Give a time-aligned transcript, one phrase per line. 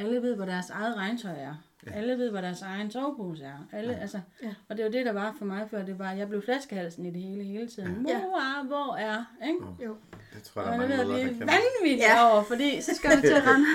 [0.00, 1.54] alle ved, hvor deres eget regntøj er.
[1.86, 1.92] Ja.
[1.92, 3.66] Alle ved, hvad deres egen sovepose er.
[3.72, 3.98] Alle, ja.
[3.98, 4.54] altså, Ja.
[4.68, 5.84] Og det var det, der var for mig før.
[5.84, 8.06] Det var, jeg blev flaskehalsen i det hele hele tiden.
[8.08, 8.18] Ja.
[8.20, 9.58] Hvor er, hvor er, ikke?
[9.84, 9.96] Jo.
[10.34, 11.54] Det tror jeg, der er mange mødre, der blive kender.
[11.54, 12.32] vanvittig Ja.
[12.32, 13.66] over, fordi så skal du til at rende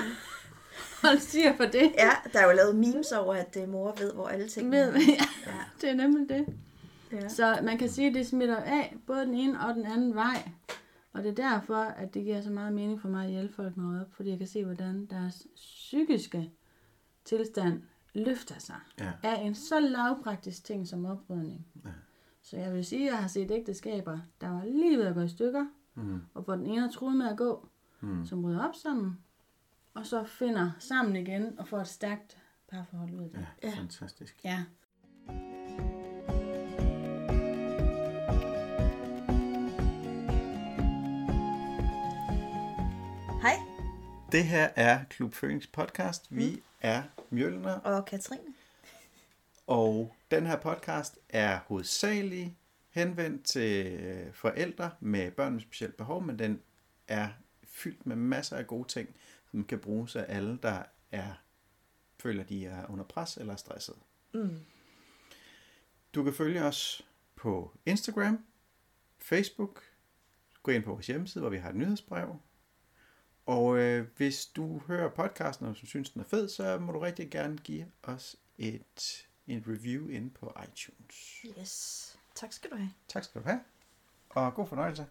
[1.02, 1.92] holde styr på det.
[1.98, 4.94] Ja, der er jo lavet memes over, at uh, mor ved, hvor alle ting Ved,
[4.94, 4.98] er.
[5.46, 6.46] ja, det er nemlig det.
[7.12, 7.28] Ja.
[7.28, 10.48] Så man kan sige, at det smitter af både den ene og den anden vej.
[11.16, 13.76] Og det er derfor, at det giver så meget mening for mig at hjælpe folk
[13.76, 16.52] med op, fordi jeg kan se, hvordan deres psykiske
[17.24, 17.82] tilstand
[18.14, 19.12] løfter sig Ja.
[19.22, 21.66] af en så lavpraktisk ting som oprydning.
[21.84, 21.90] Ja.
[22.42, 25.20] Så jeg vil sige, at jeg har set ægteskaber, der var lige ved at gå
[25.20, 26.20] i stykker, Mm.
[26.34, 27.68] og hvor den ene troet med at gå,
[28.00, 28.24] Mm.
[28.24, 29.18] som bryder op sammen,
[29.94, 33.46] og så finder sammen igen og får et stærkt parforhold ud af det.
[33.62, 33.74] Ja, Ja.
[33.78, 34.44] fantastisk.
[34.44, 34.64] Ja.
[44.32, 46.36] Det her er Klub Phoenix podcast.
[46.36, 48.54] Vi er Mjølner, og Katrine.
[49.66, 52.50] og den her podcast er hovedsageligt
[52.90, 56.62] henvendt til øh, forældre med børn med specielt behov, men den
[57.08, 57.28] er
[57.64, 59.08] fyldt med masser af gode ting,
[59.50, 61.32] som kan bruges af alle, der er
[62.18, 63.96] føler, de er under pres eller stresset.
[64.34, 64.60] Mm.
[66.14, 68.44] Du kan følge os på Instagram,
[69.18, 69.82] Facebook,
[70.62, 72.36] gå ind på vores hjemmeside, hvor vi har et nyhedsbrev.
[73.46, 76.98] Og øh, hvis du hører podcasten, og du synes, den er fed, så må du
[76.98, 81.46] rigtig gerne give os et, et review inde på iTunes.
[81.58, 82.18] Yes.
[82.34, 82.90] Tak skal du have.
[83.08, 83.60] Tak skal du have,
[84.28, 85.06] og god fornøjelse.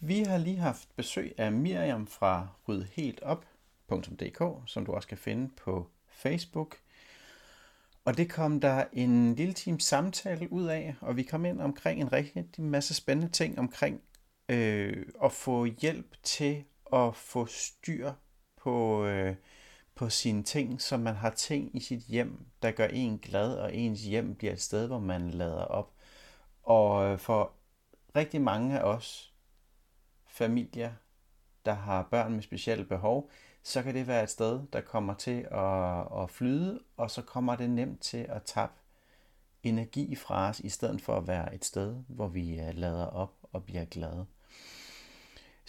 [0.00, 5.90] Vi har lige haft besøg af Miriam fra rydheltop.dk, som du også kan finde på
[6.06, 6.76] Facebook.
[8.04, 12.00] Og det kom der en lille times samtale ud af, og vi kom ind omkring
[12.00, 14.02] en rigtig masse spændende ting omkring
[14.48, 18.12] øh, at få hjælp til at få styr
[18.56, 19.36] på, øh,
[19.94, 23.74] på sine ting, så man har ting i sit hjem, der gør en glad, og
[23.74, 25.92] ens hjem bliver et sted, hvor man lader op.
[26.62, 27.52] Og øh, for
[28.16, 29.34] rigtig mange af os
[30.26, 30.92] familier,
[31.64, 33.30] der har børn med specielle behov,
[33.62, 37.56] så kan det være et sted, der kommer til at, at flyde, og så kommer
[37.56, 38.72] det nemt til at tabe
[39.62, 43.34] energi fra os, i stedet for at være et sted, hvor vi øh, lader op
[43.42, 44.26] og bliver glade.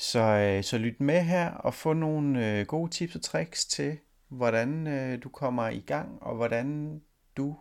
[0.02, 4.00] Så, øh, så lyt med her og få nogle øh, gode tips og tricks til,
[4.28, 7.02] hvordan øh, du kommer i gang, og hvordan
[7.38, 7.58] du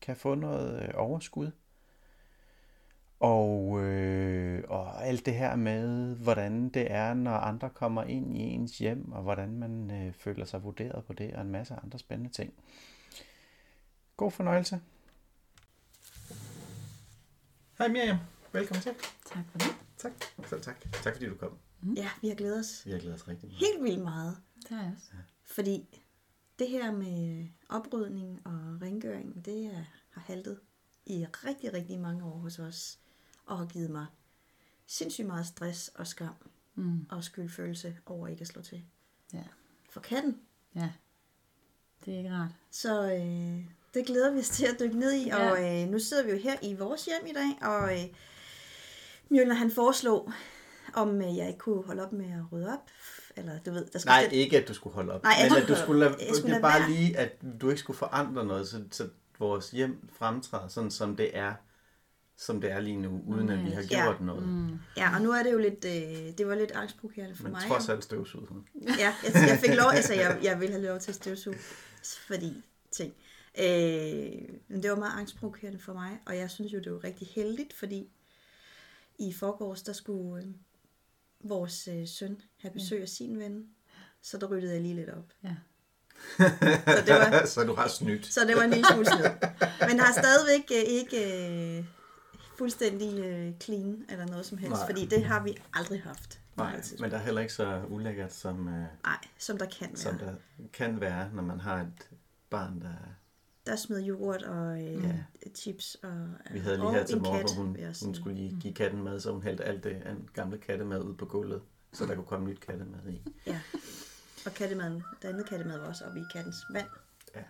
[0.00, 1.50] kan få noget øh, overskud.
[3.20, 8.40] Og, øh, og alt det her med, hvordan det er, når andre kommer ind i
[8.40, 11.98] ens hjem, og hvordan man øh, føler sig vurderet på det, og en masse andre
[11.98, 12.54] spændende ting.
[14.16, 14.80] God fornøjelse.
[17.78, 18.16] Hej Miriam,
[18.52, 18.92] velkommen til.
[19.32, 19.76] Tak for det.
[19.96, 20.12] Tak.
[20.48, 20.76] Selv tak.
[20.92, 21.58] Tak fordi du kom.
[21.96, 23.58] Ja, vi har glædet os Vi har glædet os rigtig meget.
[23.58, 24.36] helt vildt meget.
[24.62, 25.10] Det er jeg også.
[25.44, 25.86] Fordi
[26.58, 30.60] det her med oprydning og rengøring, det er, har haltet
[31.06, 32.98] i rigtig, rigtig mange år hos os.
[33.46, 34.06] Og har givet mig
[34.86, 36.34] sindssygt meget stress og skam
[36.74, 37.06] Mm.
[37.10, 38.82] og skyldfølelse over ikke at slå til.
[39.32, 39.42] Ja.
[39.90, 40.40] For katten.
[40.74, 40.92] ja.
[42.04, 42.50] Det er ikke rart.
[42.70, 43.64] Så øh,
[43.94, 45.26] det glæder vi os til at dykke ned i.
[45.26, 45.50] Ja.
[45.50, 48.04] Og øh, nu sidder vi jo her i vores hjem i dag, og øh,
[49.28, 50.32] Mjølner han foreslog,
[50.94, 52.90] om øh, jeg ikke kunne holde op med at rydde op.
[53.36, 55.22] Eller du ved, der skal Nej, ikke at du skulle holde op.
[55.22, 56.90] Nej, men at du skulle lade, jeg skulle det er lade bare være.
[56.90, 59.08] lige, at du ikke skulle forandre noget, så, så
[59.38, 61.54] vores hjem fremtræder sådan, som det er,
[62.36, 64.02] som det er lige nu, uden at vi har Ja.
[64.04, 64.48] gjort noget.
[64.48, 64.78] Mm.
[64.96, 67.62] Ja, og nu er det jo lidt, øh, det var lidt angstprovokerende for Men mig.
[67.68, 67.92] trods jo.
[67.92, 68.46] alt støvsud.
[68.46, 68.66] sådan.
[68.98, 71.56] Ja, jeg, jeg fik lov, altså jeg, jeg ville have lov til at støvsuge,
[72.26, 73.14] fordi ting.
[73.58, 77.28] Øh, men det var meget angstprovokerende for mig, og jeg synes jo, det var rigtig
[77.34, 78.08] heldigt, fordi
[79.18, 80.48] i forgårs, der skulle øh,
[81.42, 83.64] vores øh, søn have besøg af sin ven,
[84.22, 85.32] så der ryddede jeg lige lidt op.
[85.44, 85.54] Ja.
[86.86, 88.26] Så det var, så du har snydt.
[88.26, 89.24] så det var en lille smule snyd.
[89.88, 91.84] Men har stadigvæk øh, ikke øh,
[92.58, 94.86] fuldstændig øh, clean eller noget som helst, Nej.
[94.86, 96.40] Fordi det har vi aldrig haft.
[96.56, 99.96] Nej, men der er heller ikke så ulækkert, som, øh, Nej, som der kan være.
[99.96, 100.34] som der
[100.72, 102.08] kan være, når man har et
[102.50, 102.94] barn, der...
[103.66, 105.14] Der smed yoghurt og øh, Ja.
[105.54, 108.56] chips og Vi havde lige og her til en morgen, hvor hun, hun skulle lige
[108.60, 111.62] give katten mad, så hun hældte alt det an- gamle kattemad ud på gulvet,
[111.92, 113.22] så der kunne komme nyt kattemad i.
[113.46, 113.60] Ja.
[114.46, 116.86] Og kattemaden, der andet kattemad var også oppe i kattens vand.
[117.36, 117.42] Ja.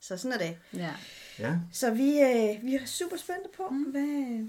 [0.00, 0.58] Så sådan er det.
[0.80, 0.94] Ja.
[1.38, 3.82] Ja, Så vi, øh, vi er super spændte på, mm.
[3.82, 4.46] hvad,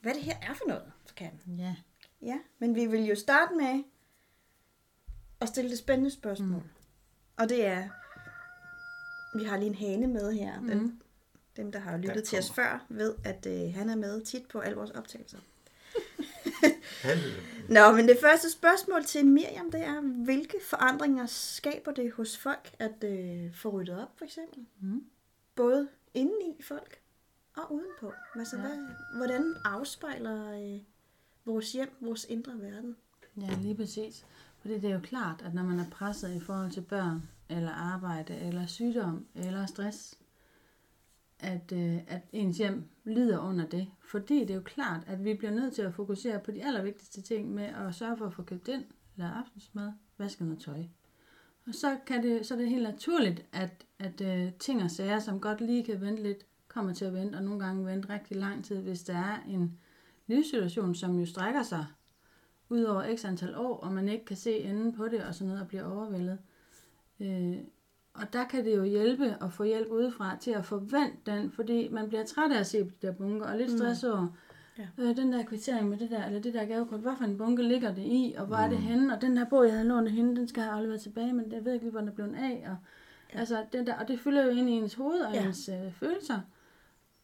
[0.00, 1.56] hvad det her er for noget for katten.
[1.58, 1.76] Ja.
[2.22, 3.82] Ja, men vi vil jo starte med
[5.40, 6.60] at stille det spændende spørgsmål.
[6.62, 6.68] Mm.
[7.36, 7.88] Og det er,
[9.38, 10.60] vi har lige en hane med her.
[10.60, 11.00] Den, Mm.
[11.56, 14.42] dem, der har lyttet Der til os før, ved, at øh, han er med tit
[14.52, 15.38] på alle vores optagelser.
[17.68, 22.70] Nå, men det første spørgsmål til Miriam, det er, hvilke forandringer skaber det hos folk
[22.78, 24.66] at øh, få ryddet op, for eksempel?
[24.80, 25.04] Mm.
[25.54, 26.98] Både indeni i folk
[27.56, 28.12] og udenpå.
[28.38, 28.62] Altså, ja.
[28.62, 28.76] hvad,
[29.16, 30.80] hvordan afspejler øh,
[31.44, 32.96] vores hjem, vores indre verden?
[33.40, 34.24] Ja, lige præcis.
[34.60, 37.70] Fordi det er jo klart, at når man er presset i forhold til børn, eller
[37.70, 40.18] arbejde, eller sygdom, eller stress,
[41.40, 43.88] at, øh, at ens hjem lider under det.
[44.00, 47.22] Fordi det er jo klart, at vi bliver nødt til at fokusere på de allervigtigste
[47.22, 48.84] ting med at sørge for at få købt ind,
[49.16, 50.82] lave aftensmad, vaske noget tøj.
[51.66, 55.18] Og så, kan det, så er det helt naturligt, at, at øh, ting og sager,
[55.18, 58.36] som godt lige kan vente lidt, kommer til at vente, og nogle gange vente rigtig
[58.36, 59.78] lang tid, hvis der er en
[60.26, 61.86] livssituation, som jo strækker sig
[62.68, 65.46] ud over x antal år, og man ikke kan se enden på det og sådan
[65.46, 66.38] noget, og bliver overvældet.
[67.20, 67.56] Øh,
[68.14, 71.88] og der kan det jo hjælpe at få hjælp udefra til at forvente den, fordi
[71.88, 74.26] man bliver træt af at se på de der bunker, og lidt stress over,
[74.78, 74.86] Ja.
[74.98, 77.94] øh, den der kvittering med det der, eller det der gavekort, hvorfor en bunke ligger
[77.94, 80.12] det i, og hvor er det henne, og den der bog, jeg havde lånt af
[80.12, 82.34] hende, den skal jeg aflevere tilbage, men jeg ved ikke lige, hvor den er blevet
[82.34, 82.76] af, og,
[83.34, 83.38] ja.
[83.38, 85.46] altså, den der, og det fylder jo ind i ens hoved og Ja.
[85.46, 86.40] ens øh, følelser,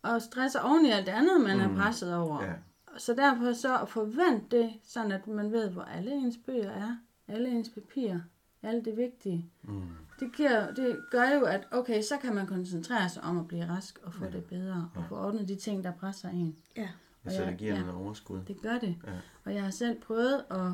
[0.02, 1.62] og stresser oven i alt det andet, man mm.
[1.72, 1.76] Mm.
[1.78, 2.42] er presset over.
[2.44, 2.52] Ja.
[2.98, 6.96] Så derfor så at forvente det, sådan at man ved, hvor alle ens bøger er,
[7.28, 8.20] alle ens papirer,
[8.64, 9.50] alt det vigtige.
[9.62, 9.82] Mm.
[10.20, 13.68] Det, giver, det gør jo, at okay, så kan man koncentrere sig om at blive
[13.68, 14.30] rask og få Ja.
[14.30, 15.06] det bedre, og Ja.
[15.08, 16.56] få ordnet de ting, der presser en.
[16.76, 16.88] Ja.
[17.28, 17.80] Så ja, det giver ja.
[17.80, 18.40] noget overskud.
[18.48, 18.96] Det gør det.
[19.06, 19.12] Ja.
[19.44, 20.70] Og jeg har selv prøvet at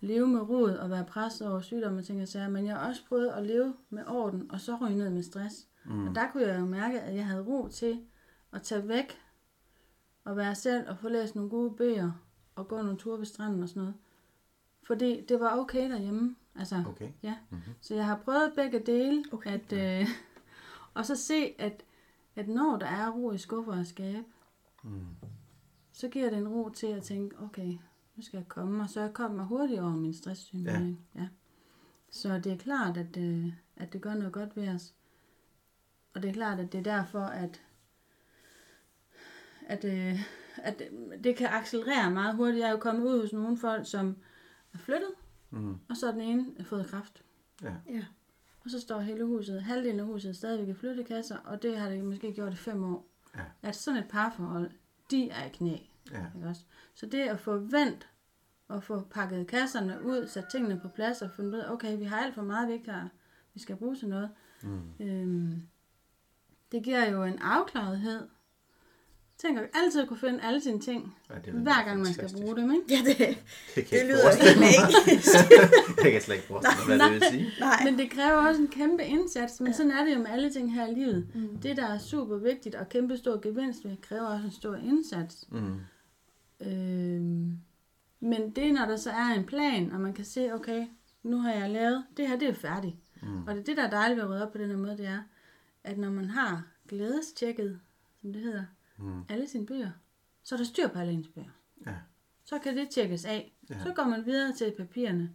[0.00, 2.88] leve med rod og være presset over sygdomme og ting og sager, men jeg har
[2.88, 5.66] også prøvet at leve med orden og så ryge ned med stress.
[5.84, 6.08] Mm.
[6.08, 8.00] Og der kunne jeg jo mærke, at jeg havde ro til
[8.52, 9.18] at tage væk
[10.24, 12.12] og være selv og få læst nogle gode bøger
[12.54, 13.94] og gå nogle ture ved stranden og sådan noget.
[14.82, 16.36] Fordi det var okay derhjemme.
[16.58, 17.08] Altså, Okay.
[17.22, 17.36] ja.
[17.50, 17.60] Mhm.
[17.80, 19.24] Så jeg har prøvet begge dele.
[19.32, 19.50] Okay.
[19.50, 20.08] At, øh,
[20.94, 21.82] og så se, at,
[22.36, 24.24] at når der er ro i skuffer og skab,
[24.82, 25.06] Mm.
[25.92, 27.78] så giver det en ro til at tænke, okay,
[28.16, 30.98] nu skal jeg komme, og så jeg kommer hurtigt over min stresssymptom.
[31.14, 31.20] Ja.
[31.20, 31.28] ja.
[32.10, 34.94] Så det er klart, at, øh, at det gør noget godt ved os.
[36.14, 37.60] Og det er klart, at det er derfor, at,
[39.66, 40.20] at, øh,
[40.56, 40.82] at
[41.24, 42.58] det kan accelerere meget hurtigt.
[42.60, 44.16] Jeg er jo kommet ud hos nogle folk, som
[44.74, 45.10] er flyttet,
[45.50, 45.78] Mm.
[45.88, 47.22] og så er den ene fået kraft.
[47.62, 47.74] Ja.
[47.88, 48.04] Ja.
[48.64, 52.04] Og så står hele huset, halvdelen af huset stadigvæk i flyttekasser, og det har det
[52.04, 53.06] måske gjort i fem år.
[53.36, 53.42] Ja.
[53.62, 54.70] At sådan et parforhold,
[55.10, 55.76] de er i knæ.
[56.12, 56.26] Ja.
[56.36, 56.62] Ikke også?
[56.94, 58.08] Så det at få vendt
[58.68, 62.04] og få pakket kasserne ud, sat tingene på plads og fundet ud af, okay, vi
[62.04, 63.08] har alt for meget, vi ikke har,
[63.54, 64.30] vi skal bruge til noget.
[64.62, 64.80] Mm.
[65.00, 65.62] Øhm,
[66.72, 68.28] det giver jo en afklarethed.
[69.40, 72.30] Tænk at altid kunne finde alle sine ting, Ja, det er hver gang man skal
[72.32, 72.84] bruge dem, ikke?
[72.90, 73.18] Ja, det,
[73.74, 75.34] Det, det lyder helt magisk.
[76.04, 77.50] Jeg kan slet ikke forestille mig, hvad det vil sige.
[77.60, 77.84] Nej.
[77.84, 79.72] Men det kræver også en kæmpe indsats, men ja.
[79.72, 81.26] sådan er det jo med alle ting her i livet.
[81.34, 81.58] Mm.
[81.58, 85.48] Det, der er super vigtigt og kæmpe stor gevinst ved, kræver også en stor indsats.
[85.50, 85.80] Mm.
[86.60, 87.58] Øhm,
[88.20, 90.86] men det er, når der så er en plan, og man kan se, okay,
[91.22, 92.96] nu har jeg lavet, det her det er færdigt.
[93.22, 93.46] Mm.
[93.46, 94.96] Og det er det, der er dejligt ved at rydde op på den her måde,
[94.96, 95.18] det er,
[95.84, 97.80] at når man har glædestjekket,
[98.20, 98.64] som det hedder,
[99.00, 99.24] Mm.
[99.28, 99.90] alle sine bøger,
[100.42, 101.50] så er der styr på alle ens bøger.
[101.86, 101.94] Ja.
[102.44, 103.52] Så kan det tjekkes af.
[103.70, 103.74] Ja.
[103.82, 105.30] Så går man videre til papirerne,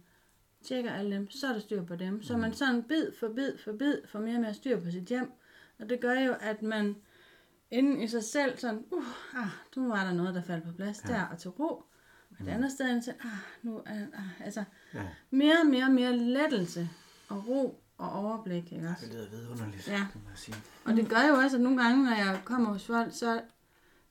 [0.64, 2.22] tjekker alle dem, så er der styr på dem.
[2.22, 5.04] Så man sådan bid for bid for bid får mere og mere styr på sit
[5.04, 5.32] hjem.
[5.78, 6.96] Og det gør jo, at man
[7.70, 11.02] inden i sig selv sådan, uh, ah, nu var der noget, der faldt på plads
[11.08, 11.12] Ja.
[11.12, 11.84] der, og til ro.
[12.30, 13.28] Og et andet sted, så, ah,
[13.62, 14.64] nu er, ah, altså,
[14.94, 15.02] Ja.
[15.30, 16.88] mere og mere og mere lettelse
[17.28, 19.06] og ro og overblik, ikke også?
[19.06, 19.98] Det lyder vidunderligt, Ja.
[20.14, 20.56] må jeg sige.
[20.84, 23.40] Og det gør jo også, at nogle gange, når jeg kommer hos folk, så,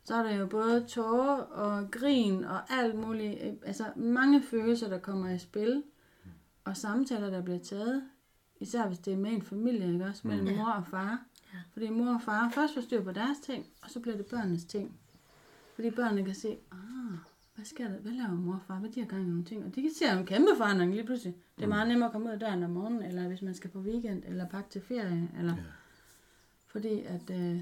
[0.06, 3.38] så er der jo både tårer og grin og alt muligt.
[3.44, 5.84] øh, Altså mange følelser, der kommer i spil.
[6.64, 8.04] Og samtaler, der bliver taget.
[8.60, 10.28] Især hvis det er med en familie, ikke også?
[10.28, 10.56] Mellem Ja.
[10.58, 11.24] mor og far.
[11.54, 11.60] Ja.
[11.74, 14.66] Fordi mor og far først får styr på deres ting, og så bliver det børnenes
[14.66, 15.00] ting.
[15.76, 17.18] Fordi børnene kan se, ah,
[17.56, 17.98] hvad sker der?
[17.98, 18.76] Hvad laver mor og far?
[18.80, 19.66] Hvad de har gang i nogle ting?
[19.66, 21.36] Og de kan se en kæmpe forandring lige pludselig.
[21.58, 23.70] Det er meget nemmere at komme ud af døren om morgenen, eller hvis man skal
[23.70, 25.56] på weekend, eller pakke til ferie, eller...
[25.56, 25.62] Ja.
[26.68, 27.60] Fordi at øh,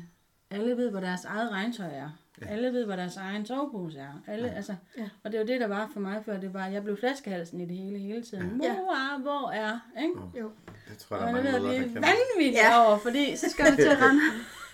[0.49, 2.09] alle ved, hvor deres eget regntøj er.
[2.41, 2.45] Ja.
[2.47, 2.51] Ja.
[2.51, 4.21] Alle ved, hvor deres egen sovepose er.
[4.27, 4.53] Alle, ja.
[4.53, 5.09] altså, Ja.
[5.23, 6.39] Og det jo det, der var for mig før.
[6.39, 8.61] Det var, at jeg blev flaskehalsen i det hele hele tiden.
[8.63, 8.73] Ja.
[8.73, 9.79] Mor, hvor er?
[10.01, 10.13] Ikke?
[10.39, 10.51] Jo.
[10.89, 12.03] Det tror Og jeg, jeg der er mange mødre, der kan.
[12.43, 12.49] Ja.
[12.51, 12.87] ja.
[12.89, 14.21] over, fordi så skal du til at rende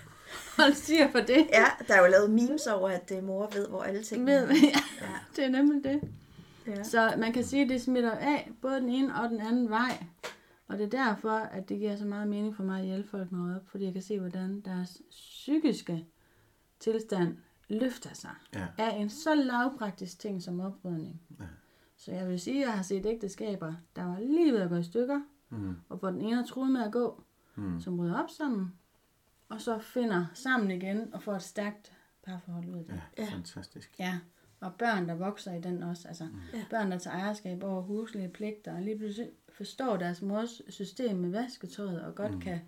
[0.58, 1.48] holde styr på det.
[1.54, 4.50] Ja, der er jo lavet memes over, at øh, mor ved, hvor alle ting Ved,
[4.50, 4.54] er.
[5.02, 6.02] ja, det er nemlig det.
[6.68, 6.84] Ja.
[6.84, 10.04] Så man kan sige, at det smitter af både den ene og den anden vej.
[10.68, 13.32] Og det er derfor, at det giver så meget mening for mig at hjælpe folk
[13.32, 16.06] med op, fordi jeg kan se, hvordan deres psykiske
[16.80, 17.38] tilstand
[17.70, 18.68] løfter sig Ja.
[18.78, 21.22] af en så lavpraktisk ting som oprydning.
[21.40, 21.46] Ja.
[21.98, 24.76] Så jeg vil sige, at jeg har set ægteskaber, der var lige ved at gå
[24.76, 25.76] i stykker, Mm.
[25.90, 27.24] og hvor den ene troet med at gå,
[27.56, 27.80] Mm.
[27.80, 28.74] som rydder op sammen,
[29.50, 31.92] og så finder sammen igen og får et stærkt
[32.24, 33.02] parforhold ud af det.
[33.18, 33.30] Ja, Ja.
[33.34, 33.96] fantastisk.
[34.00, 34.20] Ja,
[34.62, 36.08] Og børn, der vokser i den også.
[36.08, 36.24] Altså
[36.54, 36.58] Ja.
[36.58, 36.66] ja.
[36.70, 41.30] børn, der tager ejerskab over huslige pligter, og lige pludselig forstår deres mors system med
[41.30, 42.42] vasketøjet, og godt mm.
[42.42, 42.62] kan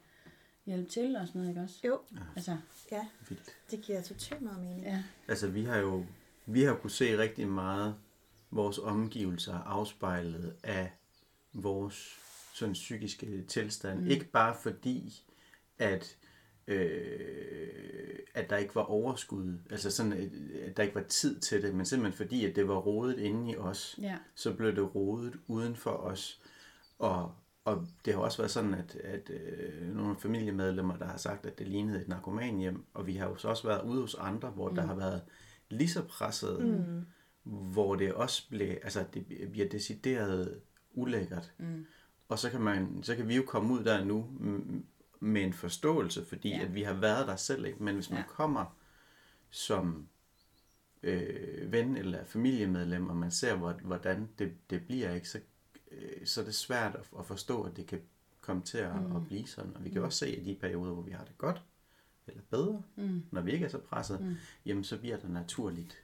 [0.66, 1.80] hjælpe til og sådan noget, ikke også?
[1.88, 2.00] Jo,
[2.36, 2.58] Altså,
[2.92, 3.44] ja, Vildt.
[3.72, 4.84] det giver totalt meget mening.
[4.84, 5.04] ja.
[5.28, 6.06] Altså, vi har jo
[6.46, 7.96] vi har kunne se rigtig meget
[8.52, 10.92] vores omgivelser afspejlet af
[11.54, 12.18] vores
[12.54, 14.00] sådan psykiske tilstand.
[14.00, 14.08] Mm.
[14.08, 15.24] Ikke bare fordi,
[15.80, 16.18] at,
[16.68, 20.30] øh, at der ikke var overskud, altså sådan, at
[20.62, 23.52] at der ikke var tid til det, men simpelthen fordi, at det var rodet inde
[23.52, 24.18] i os, Ja.
[24.36, 26.42] så blev det rodet uden for os.
[27.00, 31.46] Og, og det har også været sådan, at, at øh, nogle familiemedlemmer, der har sagt,
[31.46, 34.50] at det lignede et narkomanhjem, og vi har jo så også været ude hos andre,
[34.50, 34.76] hvor mm.
[34.76, 35.22] der har været
[35.70, 37.06] lige så presset, mm.
[37.44, 40.62] hvor det også blev, altså det bliver decideret
[40.94, 41.54] ulækkert.
[41.58, 41.86] Mm.
[42.30, 44.30] Og så kan, man, så kan vi jo komme ud der nu
[45.20, 46.62] med en forståelse, fordi ja.
[46.62, 47.84] At vi har været der selv, ikke?
[47.84, 48.26] men hvis man Ja.
[48.28, 48.78] kommer
[49.50, 50.08] som
[51.04, 55.40] øh, ven eller familiemedlem, og man ser, hvor- hvordan det, det bliver, ikke, så,
[55.92, 58.02] øh, så er det svært at, at forstå, at det kan
[58.42, 59.16] komme til at, mm.
[59.16, 59.72] at blive sådan.
[59.76, 60.06] Og vi kan mm.
[60.06, 61.62] også se, at i de perioder, hvor vi har det godt,
[62.28, 63.24] eller bedre, mm.
[63.32, 64.36] når vi ikke er så presset, mm.
[64.66, 65.98] jamen så bliver det naturligt.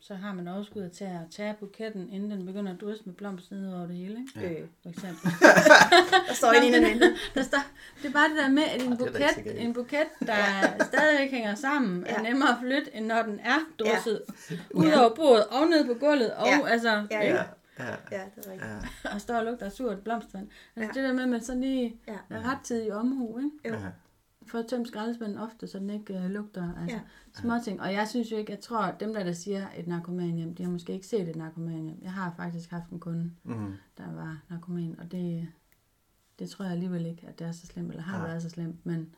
[0.00, 3.56] Så har man overskud til at tage buketten, inden den begynder at drysse med blomster
[3.56, 4.40] ned over det hele, ikke?
[4.54, 4.60] Ja.
[4.62, 5.30] Øh, For eksempel.
[6.28, 7.16] der står en i den anden.
[7.34, 7.58] Der står,
[8.02, 10.42] det er bare det der med, at en så buket, en buket der
[10.84, 12.14] stadigvæk hænger sammen, Ja.
[12.14, 14.56] er nemmere at flytte, end når den er drysset Ja.
[14.74, 16.66] ud over bordet og ned på gulvet, og Ja.
[16.66, 17.36] altså, Ja, ikke?
[17.36, 17.42] ja.
[17.78, 18.70] Ja, Ja, det er rigtigt.
[19.04, 20.48] ja, og står og lugter surt blomstervand.
[20.76, 21.02] Altså Ja.
[21.02, 22.16] det der med, at man så lige Ja.
[22.30, 23.50] er rettidig omhu, ikke?
[23.68, 23.74] Jo.
[23.82, 23.90] ja.
[24.46, 27.02] For at tømme skraldespanden ofte, så den ikke øh, lugter altså, Ja.
[27.34, 27.40] ja.
[27.40, 27.80] småting.
[27.80, 30.62] Og jeg synes jo ikke, jeg tror, at dem der, der siger et narkomanhjem, de
[30.62, 31.98] har måske ikke set et narkomanhjem.
[32.02, 33.74] Jeg har faktisk haft en kunde, Mm.
[33.98, 35.48] der var narkoman, og det,
[36.38, 38.26] det tror jeg alligevel ikke, at det er så slemt, eller har Nej.
[38.28, 39.14] været så slemt, men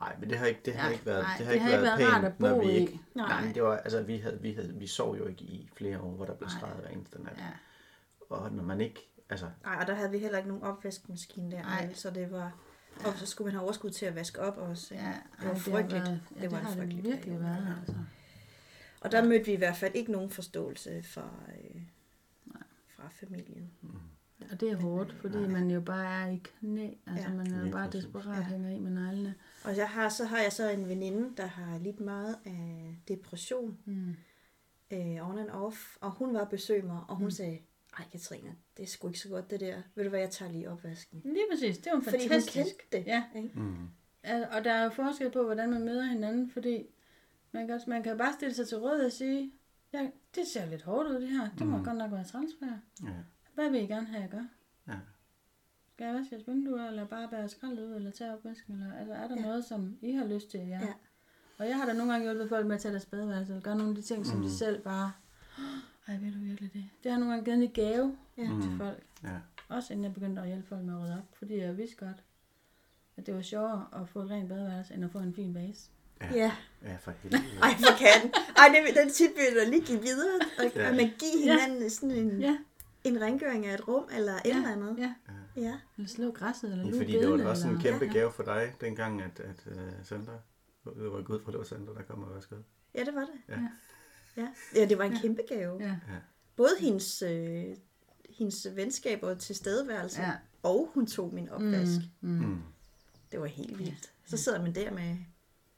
[0.00, 1.64] Nej, men det har ikke, det har Ja, ikke været, nej, det har det ikke
[1.66, 2.76] har ikke været, været rart pænt, at bo når vi i.
[2.76, 3.00] ikke...
[3.14, 3.28] Nej.
[3.28, 6.00] Nej, men det var, altså, vi, havde, vi, havde, vi sov jo ikke i flere
[6.00, 6.58] år, hvor der blev Nej.
[6.58, 7.32] skrevet hver eneste nat.
[7.38, 7.42] ja,
[8.30, 11.62] Og når man ikke, altså, Nej, og der havde vi heller ikke nogen opvaskemaskine der,
[11.62, 11.86] Nej.
[11.86, 12.58] vel, så det var...
[13.06, 14.94] Og så skulle man have overskud til at vaske op også.
[14.94, 15.04] ikke?
[15.06, 15.92] ja, det var ej, frygteligt.
[16.04, 17.42] Været, ja, det det, var en har det frygtelig virkelig periode.
[17.44, 17.94] været, altså.
[19.00, 21.82] Og der mødte vi i hvert fald ikke nogen forståelse fra, øh,
[22.96, 23.70] fra familien.
[24.52, 26.90] Og det er hårdt, fordi man jo bare er i knæ.
[27.06, 27.34] Altså, Ja.
[27.34, 28.42] man er jo bare desperat Ja.
[28.42, 29.34] hænger i med neglene.
[29.64, 33.78] Og jeg har, så har jeg så en veninde, der har lidt meget af depression
[33.84, 34.16] Mm.
[34.90, 35.96] øh, on and off.
[36.00, 37.30] Og hun var og besøgte mig, og hun mm.
[37.30, 37.58] sagde,
[37.98, 39.82] ej Katrine, det er sgu ikke så godt det der.
[39.94, 41.20] Ved du hvad, jeg tager lige opvasken.
[41.24, 42.54] Lige præcis, det er jo Fordi hun fantastisk.
[42.54, 43.06] kendte det.
[43.06, 43.24] Ja.
[43.36, 43.50] Ikke?
[43.54, 43.88] mm,
[44.52, 46.86] Og der er jo forskel på, hvordan man møder hinanden, fordi
[47.52, 49.52] man kan, også, man kan bare stille sig til råd og sige,
[49.92, 51.84] ja, det ser lidt hårdt ud det her, det må Mm.
[51.84, 52.24] godt nok være
[52.62, 52.78] jer.
[53.04, 53.12] ja,
[53.54, 54.44] Hvad vil I gerne have, jeg gør?
[54.88, 54.98] ja.
[55.92, 59.14] Skal jeg vaske jeres vinduer, eller bare bære skraldet ud, eller tage opvasken, eller altså,
[59.14, 59.42] er der Ja.
[59.42, 60.78] noget, som I har lyst til, ja.
[60.80, 60.92] Ja.
[61.58, 63.76] Og jeg har da nogle gange hjulpet folk med at tage deres badeværelse, eller gøre
[63.76, 64.42] nogle af de ting, som Mm.
[64.44, 65.12] de selv bare,
[66.08, 66.84] ej, ved du virkelig det?
[67.04, 68.42] Det har nogle gange givet en gave Ja.
[68.42, 68.48] ja.
[68.62, 68.78] til Mm.
[68.78, 69.02] folk.
[69.24, 69.36] ja.
[69.68, 72.22] Også inden jeg begyndte at hjælpe folk med at rydde op, fordi jeg vidste godt,
[73.16, 75.90] at det var sjovere at få et rent badeværelse, end at få en fin vase.
[76.20, 76.52] Ja.
[76.82, 77.42] Ja, for helvede.
[77.62, 78.32] Ej, for katten.
[78.56, 80.40] Ej, det, den tip vil jeg lige give videre.
[80.58, 80.82] Og, Ja.
[80.82, 80.90] ja.
[80.90, 82.58] og man give hinanden sådan en, Ja,
[83.04, 84.98] en rengøring af et rum, eller et ja, eller andet.
[84.98, 85.14] ja.
[85.56, 85.74] Ja.
[85.96, 88.12] Eller slå græsset, eller Ja, fordi det var også en kæmpe Ja.
[88.12, 90.32] gave for dig, dengang, at, at uh, Sandra,
[90.84, 92.62] det var gået fra, det var Sandra, der kom og vaskede.
[92.94, 93.40] ja, det var det.
[93.48, 93.54] Ja.
[93.60, 93.68] Ja,
[94.74, 95.76] ja det var en kæmpe gave.
[95.84, 95.96] Ja,
[96.56, 97.64] Både hendes, øh,
[98.30, 100.32] hendes venskaber og tilstedeværelse, ja.
[100.62, 102.00] og hun tog min opvask.
[102.20, 102.44] Mm, mm.
[102.46, 102.58] Mm.
[103.32, 104.12] Det var helt vildt.
[104.26, 105.16] Så sidder man der med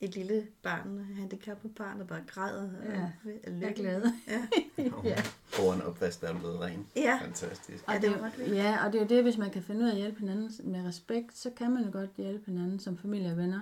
[0.01, 2.69] et lille barn, handicappet barn, der bare græder.
[2.85, 3.03] Ja.
[3.25, 4.03] og- Jeg er glad.
[4.29, 4.47] Ja.
[5.05, 5.23] ja.
[5.63, 6.87] Over en opvask, der er blevet ren.
[6.97, 7.19] Ja.
[7.23, 7.85] Fantastisk.
[7.87, 8.55] Og Ja, det, er vildt.
[8.55, 10.51] ja, og det er jo det, hvis man kan finde ud af at hjælpe hinanden
[10.73, 13.61] med respekt, så kan man jo godt hjælpe hinanden som familie og venner.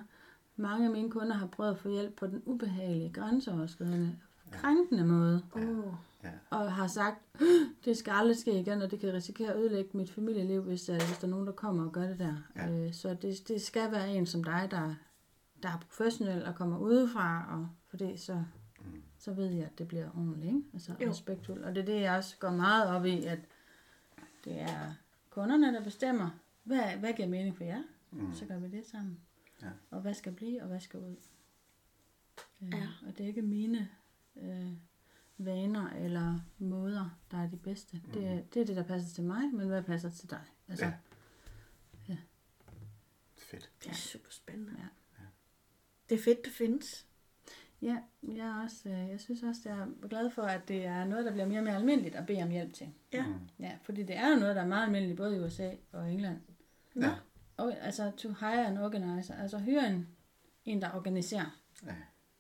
[0.57, 4.17] Mange af mine kunder har prøvet at få hjælp på den ubehagelige, grænseoverskridende,
[4.53, 5.43] krænkende måde.
[5.53, 5.95] Oh.
[6.25, 6.31] Ja.
[6.51, 7.17] Og har sagt,
[7.85, 10.95] det skal aldrig ske igen, og det kan risikere at ødelægge mit familieliv, hvis, uh,
[10.97, 12.35] hvis der er nogen, der kommer og gør det der.
[12.57, 12.71] Ja.
[12.87, 14.95] Øh, så det, det skal være en som dig, der,
[15.63, 18.43] der er professionel og kommer udefra, og for det så,
[18.81, 19.03] Mm.
[19.19, 20.63] så ved jeg, at det bliver ordentligt, ikke?
[20.73, 21.11] Altså Jo.
[21.11, 21.65] respektfuldt.
[21.65, 23.39] Og det er det, jeg også går meget op i, at
[24.45, 24.95] det er
[25.31, 26.31] kunderne, der bestemmer,
[26.65, 27.83] hvad, hvad giver mening for jer?
[28.11, 28.35] Mm.
[28.35, 29.19] Så gør vi det sammen.
[29.63, 29.67] Ja.
[29.91, 31.17] Og hvad skal blive, og hvad skal ud.
[32.63, 32.87] Øh, Ja.
[33.07, 33.89] Og det er ikke mine
[34.43, 34.73] øh,
[35.39, 38.01] vaner eller måder, der er de bedste.
[38.05, 38.13] Mm.
[38.13, 40.41] Det, er- det er det, der passer til mig, men hvad passer til dig?
[40.69, 40.93] Altså, Ja.
[42.09, 42.17] ja.
[43.39, 43.71] Fedt.
[43.85, 44.73] Det er super spændende.
[44.79, 44.87] Ja.
[46.09, 47.07] Det er fedt, det findes.
[47.83, 51.05] Ja, jeg, er også, øh, jeg synes også, jeg er glad for, at det er
[51.05, 52.89] noget, der bliver mere og mere almindeligt at bede om hjælp til.
[53.13, 53.27] Ja.
[53.27, 53.35] Mm.
[53.59, 56.41] Ja, fordi det er jo noget, der er meget almindeligt både i USA og England.
[57.01, 57.15] Ja.
[57.57, 60.09] Og, altså, to hire an organizer, altså hyre en,
[60.65, 61.61] en der organiserer.
[61.87, 61.95] Ja.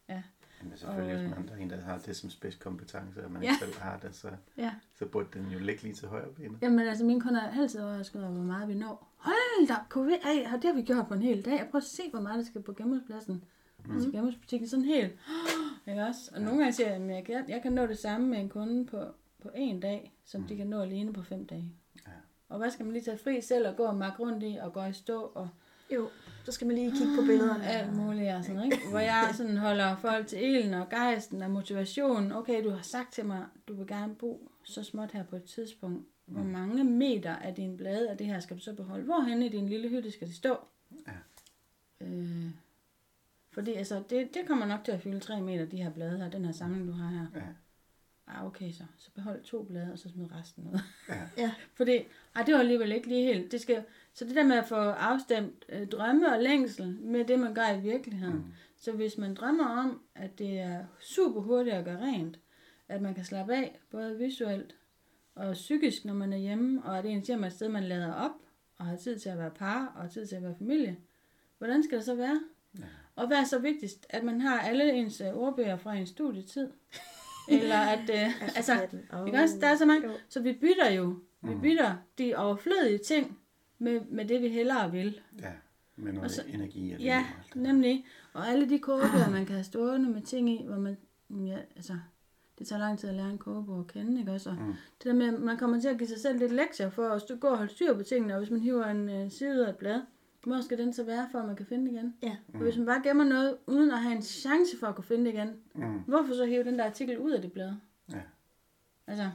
[0.08, 0.22] Ja.
[0.62, 3.30] Jamen selvfølgelig, Og, hvis øh, man der er en, der har det som spidskompetence, og
[3.30, 3.48] man Ja.
[3.50, 4.72] ikke selv har det, så, Ja.
[4.94, 6.58] så burde den jo ligge lige til højre benet.
[6.62, 9.12] Jamen altså, mine kunder er altid overrasket over, hvor meget vi når.
[9.16, 11.50] Hold da, kunne vi, ej, det har vi gjort på en hel dag.
[11.52, 13.44] Jeg prøver at se, hvor meget der skal på genbrugspladsen.
[13.86, 14.00] Mm.
[14.00, 15.12] Til genbrugsbutikken, sådan helt.
[15.88, 16.30] Ikke også?
[16.34, 18.48] Og nogle gange siger jeg, at jeg kan, jeg kan nå det samme med en
[18.48, 19.04] kunde på,
[19.42, 21.72] på en dag, som de kan nå alene på fem dage.
[22.06, 22.12] Ja.
[22.48, 24.72] Og hvad skal man lige tage fri selv og gå og makke rundt i og
[24.72, 25.48] gå i stå og
[25.94, 26.08] Jo,
[26.46, 27.66] så skal man lige kigge på billederne.
[27.66, 28.78] alt muligt og sådan, ikke?
[28.90, 32.32] Hvor jeg sådan holder folk til elen og gejsten og motivationen.
[32.32, 35.44] Okay, du har sagt til mig, du vil gerne bo så småt her på et
[35.44, 36.06] tidspunkt.
[36.26, 39.04] Hvor mange meter af din blade af det her skal du så beholde?
[39.04, 40.56] Hvorhen i din lille hytte skal det stå?
[41.06, 41.12] Ja.
[42.06, 42.50] Øh,
[43.52, 46.30] fordi altså, det, det kommer nok til at fylde 3 meter, de her blade her,
[46.30, 47.26] den her samling, du har her.
[47.34, 47.46] Ja.
[48.26, 48.84] Ah, okay så.
[48.98, 50.78] Så behold to blade, og så smid resten ud.
[51.08, 51.28] Ja.
[51.36, 51.52] Ja.
[51.78, 51.96] Fordi,
[52.34, 53.52] ej, det var alligevel ikke lige helt.
[53.52, 53.84] Det skal,
[54.16, 57.76] så det der med at få afstemt øh, drømme og længsel med det, man gør
[57.78, 58.36] i virkeligheden.
[58.36, 58.52] Mm.
[58.76, 62.38] Så hvis man drømmer om, at det er super hurtigt at gøre rent,
[62.88, 64.76] at man kan slappe af, både visuelt
[65.34, 68.12] og psykisk, når man er hjemme, og at ens hjem er et sted, man lader
[68.12, 68.30] op,
[68.78, 70.96] og har tid til at være par, og har tid til at være familie,
[71.58, 72.40] hvordan skal det så være?
[72.78, 72.84] Ja.
[73.16, 74.06] Og hvad er så vigtigst?
[74.10, 76.68] At man har alle ens øh, ordbøger fra en studietid?
[77.48, 79.26] Eller at, øh, altså, oh.
[79.26, 79.58] ikke også?
[79.60, 80.08] Der er så mange.
[80.28, 81.18] Så vi bytter jo.
[81.42, 83.38] Vi bytter de overflødige ting
[83.78, 85.20] med, med det, vi hellere vil.
[85.42, 85.52] ja.
[85.98, 88.06] Med noget Og så- energi og Ja, og nemlig.
[88.32, 90.96] Og alle de kogebøger, man kan have stående med ting i, hvor man,
[91.30, 91.92] ja, altså,
[92.58, 94.50] det tager lang tid at lære en kogebog at kende, ikke også?
[94.50, 94.66] Og Mm.
[94.98, 97.40] Det der med, at man kommer til at give sig selv lidt lektier for at
[97.40, 99.70] gå og holde styr på tingene, og hvis man hiver en øh, side ud af
[99.70, 100.00] et blad,
[100.44, 102.14] hvor skal den så være, for at man kan finde det igen?
[102.22, 102.36] Ja.
[102.54, 105.24] Og hvis man bare gemmer noget, uden at have en chance for at kunne finde
[105.24, 105.98] det igen, Mm.
[106.06, 107.72] hvorfor så hive den der artikel ud af det blad?
[108.12, 108.20] Ja.
[109.06, 109.30] Altså,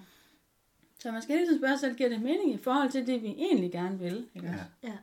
[1.01, 3.22] så man skal hele tiden spørge sig selv, giver det mening i forhold til det,
[3.22, 4.29] vi egentlig gerne vil?
[4.36, 4.65] Ikke Ja.
[4.84, 4.98] Ja.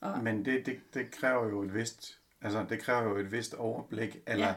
[0.00, 3.54] Og- Men det, det, det kræver jo et vist, altså det kræver jo et vist
[3.54, 4.54] overblik, eller, Ja.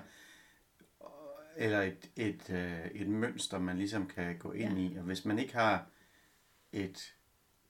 [1.58, 4.80] eller et, et, øh, et mønster, man ligesom kan gå ind Ja.
[4.94, 4.96] i.
[4.98, 5.86] Og hvis man ikke har
[6.72, 7.14] et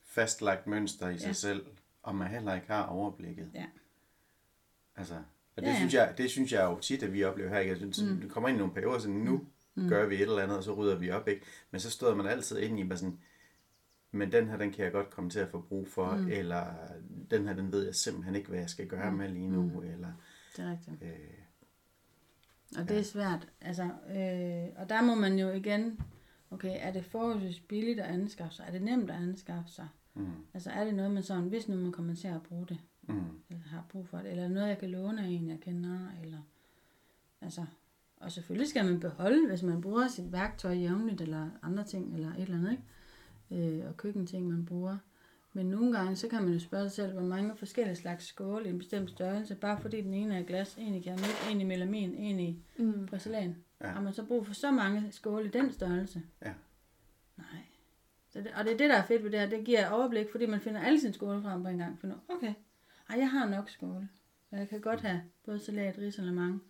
[0.03, 1.33] fastlagt mønster i sig Ja.
[1.33, 1.65] selv,
[2.03, 3.49] og man heller ikke har overblikket.
[3.53, 3.65] Ja.
[4.95, 5.15] Altså,
[5.55, 5.77] og det, Ja, ja.
[5.77, 7.59] synes jeg, det synes jeg jo tit, at vi oplever her.
[7.59, 7.69] Ikke?
[7.71, 8.21] Jeg synes, mm.
[8.21, 9.87] det kommer ind i nogle perioder, sådan nu mm.
[9.87, 11.27] gør vi et eller andet, og så rydder vi op.
[11.27, 11.45] Ikke?
[11.71, 13.19] Men så stod man altid ind i, sådan,
[14.11, 16.27] men den her, den kan jeg godt komme til at få brug for, mm.
[16.27, 16.65] eller
[17.31, 19.17] den her, den ved jeg simpelthen ikke, hvad jeg skal gøre mm.
[19.17, 19.87] med lige nu, mm.
[19.87, 20.13] eller...
[20.57, 20.97] Det er rigtigt.
[21.01, 21.43] Øh,
[22.77, 23.47] Og det er svært.
[23.61, 25.99] Altså, øh, og der må man jo igen,
[26.51, 28.65] okay, er det forholdsvis billigt at anskaffe sig?
[28.67, 29.87] Er det nemt at anskaffe sig?
[30.13, 32.79] mm, Altså er det noget med sådan, hvis nu man kommer til at bruge det,
[33.01, 33.15] mm,
[33.49, 35.99] eller har brug for det, eller er noget, jeg kan låne af en, jeg kender,
[36.23, 36.39] eller,
[37.41, 37.65] altså,
[38.23, 42.29] og selvfølgelig skal man beholde, hvis man bruger sit værktøj jævnligt, eller andre ting, eller
[42.33, 42.71] et eller andet,
[43.51, 43.79] ikke?
[43.79, 44.97] Øh, og køkkenting, man bruger.
[45.53, 48.65] Men nogle gange, så kan man jo spørge sig selv, hvor mange forskellige slags skåle
[48.65, 51.61] i en bestemt størrelse, bare fordi den ene er i glas, en i keramik, en
[51.61, 53.05] i melamin, en i Mm.
[53.07, 53.55] porcelæn.
[53.81, 53.87] Ja.
[53.87, 56.21] Har man så brug for så mange skåle i den størrelse?
[56.41, 56.53] Ja.
[57.37, 57.45] Nej.
[58.29, 59.49] Så det, og det er det, der er fedt ved det her.
[59.49, 61.99] Det giver overblik, fordi man finder alle sine skåle frem på en gang.
[62.01, 62.53] Finder, okay,
[63.09, 64.09] ej, jeg har nok skåle.
[64.51, 66.61] Og jeg kan godt have både salat, ris og lemang,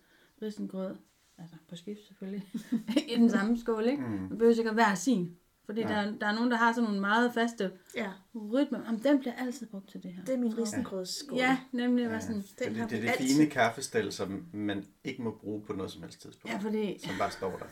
[0.42, 0.96] risengrød,
[1.38, 2.48] altså på skift selvfølgelig,
[3.12, 4.02] i den samme skål, ikke?
[4.02, 4.08] Mm.
[4.10, 5.36] Man behøver sikkert hver sin.
[5.66, 6.04] Fordi Nej.
[6.04, 8.80] der, der er nogen, der har sådan nogle meget faste Ja, rytmer.
[8.86, 10.24] Jamen, den bliver altid brugt til det her.
[10.24, 11.38] det er min risengrødsskål.
[11.38, 12.02] Ja, nemlig.
[12.04, 12.12] Ja.
[12.12, 13.36] Ja, Sådan, det, det, har det er det altid.
[13.36, 16.52] fine kaffestel, som man ikke må bruge på noget som helst tidspunkt.
[16.54, 17.64] ja, fordi Som bare står der.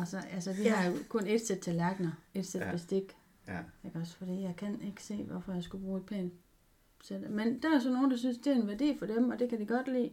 [0.00, 0.74] og så, altså, vi Ja.
[0.74, 2.66] har jo kun et sæt tallerkener, et sæt Ja.
[2.66, 2.72] ja.
[2.72, 3.16] bestik,
[3.48, 3.58] Ja.
[3.84, 6.32] Ikke også, fordi jeg kan ikke se, hvorfor jeg skulle bruge et pænt
[7.04, 7.30] sæt.
[7.30, 9.50] Men der er så nogen, der synes, det er en værdi for dem, og det
[9.50, 10.10] kan de godt lide.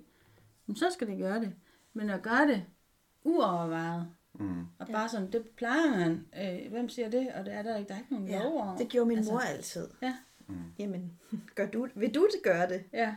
[0.66, 1.54] Men så skal de gøre det.
[1.98, 2.64] Men at gøre det
[3.24, 4.08] uovervejet,
[4.40, 4.66] Mm.
[4.80, 6.26] og bare sådan, det plejer man.
[6.44, 7.28] Øh, hvem siger det?
[7.36, 8.78] Og det er der ikke, der er ikke nogen Ja, lov over.
[8.78, 9.88] det gjorde min Altså, mor altid.
[10.02, 10.16] Ja,
[10.48, 10.56] Mm.
[10.80, 11.12] Jamen,
[11.56, 12.84] gør du, vil du det gøre det?
[12.94, 13.16] ja.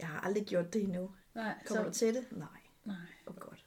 [0.00, 1.10] Jeg har aldrig gjort det endnu.
[1.34, 2.24] Nej, Kommer så, du til det?
[2.32, 2.46] Nej.
[2.84, 2.96] nej.
[3.26, 3.64] Oh, godt.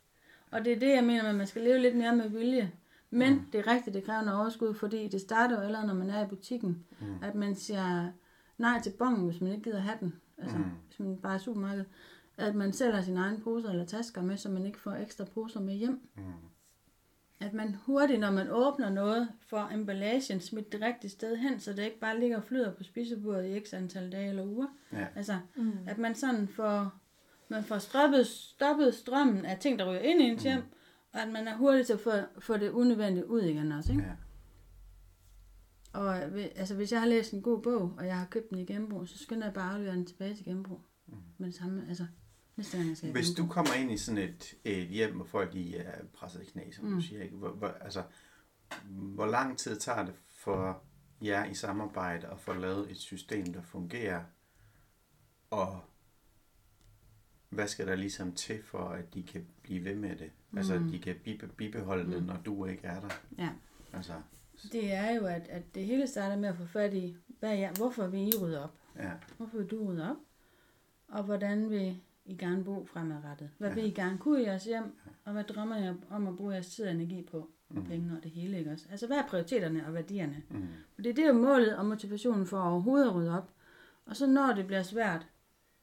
[0.52, 2.71] Og det er det, jeg mener med, at man skal leve lidt mere med vilje.
[3.10, 3.45] Men mm.
[3.52, 6.26] det er rigtigt, det kræver noget overskud, fordi det starter jo allerede, når man er
[6.26, 6.86] i butikken.
[7.02, 7.24] Mm.
[7.24, 8.12] At man siger
[8.58, 10.13] nej til bongen, hvis man ikke gider have den.
[10.38, 10.63] Altså, Mm.
[10.88, 11.86] hvis man bare er supermarkedet.
[12.42, 15.60] At man sælger sine egne poser eller tasker med, så man ikke får ekstra poser
[15.60, 16.10] med hjem.
[16.18, 16.24] Mm.
[17.40, 21.74] At man hurtigt, når man åbner noget, får emballagen smidt det rigtige sted hen, så
[21.74, 24.68] det ikke bare ligger og flyder på spisebordet i x antal dage eller uger.
[24.94, 25.08] Ja.
[25.16, 25.72] Altså, Mm.
[25.88, 26.92] at man sådan får,
[27.50, 30.64] man får stoppet, stoppet strømmen af ting, der ryger ind i ens hjem,
[31.14, 34.04] og at man er hurtig til at få, få det unødvendigt ud igen også, ikke?
[34.04, 34.12] Ja.
[35.94, 38.58] Og øh, altså, hvis jeg har læst en god bog, og jeg har købt den
[38.58, 40.82] i genbrug, så skynder jeg bare at aflevere den tilbage til genbrug.
[41.08, 41.14] Mm.
[41.38, 42.06] Med det samme, altså,
[42.58, 46.42] jeg Hvis du kommer ind i sådan et, et hjem, hvor folk de er presset
[46.42, 46.90] i knæ, som mm.
[46.90, 47.02] du Mm.
[47.02, 47.36] siger, ikke?
[47.36, 48.04] Hvor, hvor, altså,
[48.90, 50.84] hvor lang tid tager det for
[51.22, 54.24] jer i samarbejde at få lavet et system, der fungerer,
[55.50, 55.82] og
[57.50, 60.32] hvad skal der ligesom til for, at de kan blive ved med det?
[60.58, 63.10] Altså, at de kan bibe, bibeholde det, når du ikke er der.
[63.38, 63.50] Ja.
[63.94, 64.14] Altså,
[64.72, 67.72] Det er jo, at, at det hele starter med at få fat i, hvad er,
[67.74, 68.74] hvorfor vil I rydde op?
[69.00, 69.12] ja.
[69.38, 70.18] Hvorfor vil du rydde op?
[71.08, 73.50] Og hvordan vil I gerne bo fremadrettet?
[73.58, 73.76] Hvad Ja.
[73.76, 74.84] vil I gerne kunne i jeres hjem?
[75.26, 77.50] Og hvad drømmer jeg om at bruge jeres tid og energi på?
[77.76, 78.86] Og penge og det hele, ikke også?
[78.92, 80.44] Altså, hvad er prioriteterne og værdierne?
[80.50, 80.68] Mm.
[80.96, 83.50] For det er jo målet og motivationen for overhovedet at rydde op.
[84.06, 85.28] Og så når det bliver svært,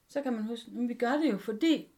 [0.09, 1.89] så kan man huske, at vi gør det jo, fordi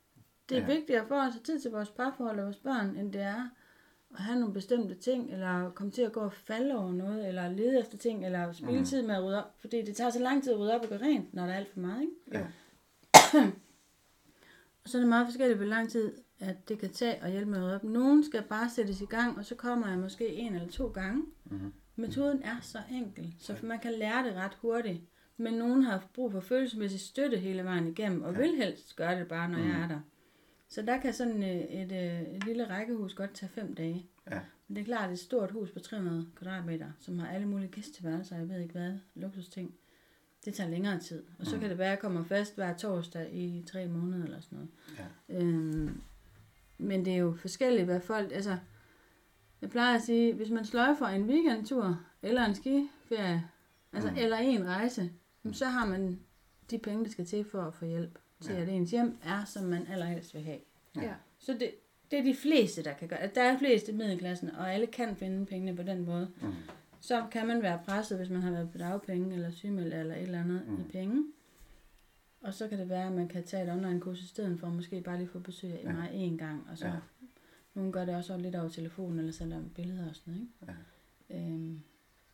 [0.49, 0.67] det er Ja.
[0.75, 3.49] vigtigere for os at have tid til vores parforhold og vores børn, end det er
[4.15, 7.49] at have nogle bestemte ting, eller komme til at gå og falde over noget, eller
[7.49, 8.85] lede efter ting, eller spille mm.
[8.85, 9.55] tid med at rydde op.
[9.59, 11.57] Fordi det tager så lang tid at rydde op og gøre rent, når der er
[11.57, 12.15] alt for meget, ikke?
[12.33, 12.47] Ja.
[14.85, 17.51] Og så er det meget forskelligt, hvor lang tid at det kan tage at hjælpe
[17.51, 17.85] med op.
[17.85, 21.23] Nogen skal bare sættes i gang, og så kommer jeg måske en eller to gange.
[21.45, 21.73] Mhm.
[21.97, 25.01] Metoden er så enkel, så man kan lære det ret hurtigt.
[25.37, 28.39] Men nogen har brug for følelsesmæssig støtte hele vejen igennem, og Ja.
[28.39, 29.69] vil helst gøre det bare, når Mm.
[29.69, 30.01] jeg er der.
[30.69, 34.07] Så der kan sådan øh, et, øh, et lille rækkehus godt tage fem dage.
[34.31, 34.41] Ja.
[34.69, 37.71] Men det er klart, at et stort hus på 300 kvadratmeter, som har alle mulige
[37.71, 39.75] gæsteværelser, jeg ved ikke hvad, luksusting,
[40.45, 41.23] det tager længere tid.
[41.39, 41.61] Og så Mm.
[41.61, 44.71] kan det være, at jeg kommer fast hver torsdag i tre måneder eller sådan noget.
[45.29, 45.37] Ja.
[45.41, 46.01] Øhm,
[46.79, 48.33] men det er jo forskelligt, hvad folk...
[48.33, 48.57] Altså,
[49.63, 53.45] jeg plejer at sige, hvis man sløjfer en weekendtur, eller en skiferie,
[53.93, 54.17] altså, Mm.
[54.17, 55.11] eller en rejse,
[55.43, 55.53] mm.
[55.55, 56.21] så har man
[56.71, 58.61] de penge, der skal til for at få hjælp til, Ja.
[58.63, 60.59] at ens hjem er, som man allerhelst vil have.
[60.97, 61.15] Ja.
[61.39, 61.71] Så det,
[62.11, 63.31] det er de fleste, der kan gøre.
[63.35, 66.31] Der er flest i middelklassen, og alle kan finde pengene på den måde.
[66.43, 66.53] Mm.
[67.01, 70.23] Så kan man være presset, hvis man har været på dagpenge, eller sygemeldt, eller et
[70.23, 70.81] eller andet Mm.
[70.81, 71.25] i penge.
[72.41, 75.01] Og så kan det være, at man kan tage et online-kurs i stedet for, måske
[75.01, 75.93] bare lige få besøg af Ja.
[75.93, 76.67] mig én gang.
[76.71, 76.93] Og så Ja.
[77.75, 80.49] nogle gør det også lidt over telefonen, eller sender billeder og sådan noget.
[80.63, 80.75] Ikke?
[81.31, 81.37] Ja.
[81.37, 81.81] Øhm,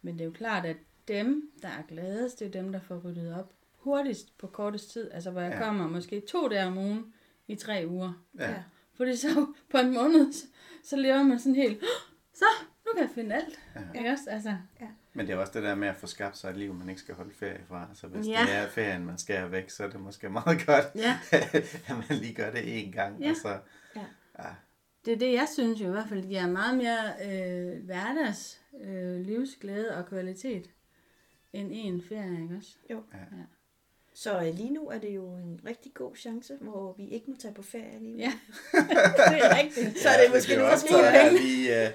[0.02, 0.76] men det er jo klart, at
[1.09, 5.11] dem, der er gladest, det er dem, der får ryddet op hurtigst på kortest tid.
[5.12, 5.59] Altså, hvor jeg Ja.
[5.59, 7.12] kommer måske to dage om ugen
[7.48, 8.24] i tre uger.
[8.38, 8.50] Ja.
[8.50, 8.62] Ja.
[8.94, 10.46] Fordi så på en måned, så,
[10.85, 11.81] så lever man sådan helt,
[12.35, 12.44] så
[12.98, 13.59] kan finde alt.
[13.74, 13.80] Ja.
[13.94, 13.98] Ja.
[13.98, 14.24] Ikke også?
[14.30, 14.56] Altså,
[15.14, 17.00] Men det er også det der med at få skabt sig et liv, man ikke
[17.00, 17.88] skal holde ferie fra.
[17.94, 18.42] Så hvis Ja.
[18.46, 21.18] det er ferien, man skal have væk, så er det måske meget godt, ja,
[21.88, 23.20] at man lige gør det én gang.
[23.20, 23.30] Ja.
[23.30, 23.59] Og så,
[23.96, 24.00] Ja.
[24.38, 24.48] ja.
[25.04, 29.20] det er det, jeg synes jo i hvert fald giver meget mere øh, hverdags øh,
[29.20, 30.70] livsglæde og kvalitet
[31.52, 32.76] end en ferie, ikke også?
[34.16, 37.37] Så øh, lige nu er det jo en rigtig god chance, hvor vi ikke må
[37.37, 38.20] tage på ferie alligevel.
[38.20, 38.33] Ja.
[39.31, 39.98] det er rigtigt.
[39.98, 40.87] Så er det Ja, måske det er for også
[41.40, 41.90] lige,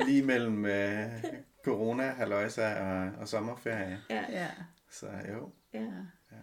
[0.00, 1.30] uh, lige mellem uh,
[1.64, 3.98] corona, halløjsa og, og sommerferie.
[4.10, 4.24] Ja.
[4.28, 4.48] Ja.
[4.90, 5.50] Så jo.
[5.74, 5.80] Ja.
[6.32, 6.36] ja.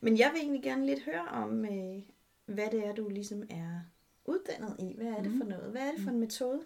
[0.00, 2.02] Men jeg vil egentlig gerne lidt høre om, øh,
[2.46, 3.80] hvad det er, du ligesom er
[4.24, 4.94] uddannet i.
[4.96, 5.70] Hvad er det for noget?
[5.70, 6.60] Hvad er det for en metode?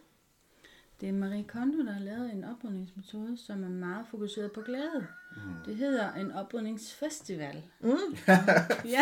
[1.01, 5.07] Det er Marie Kondo, der har lavet en oprydningsmetode, som er meget fokuseret på glæde.
[5.37, 5.43] Mm.
[5.66, 7.62] Det hedder en oprydningsfestival.
[7.81, 7.90] Mm.
[8.85, 9.01] Ja,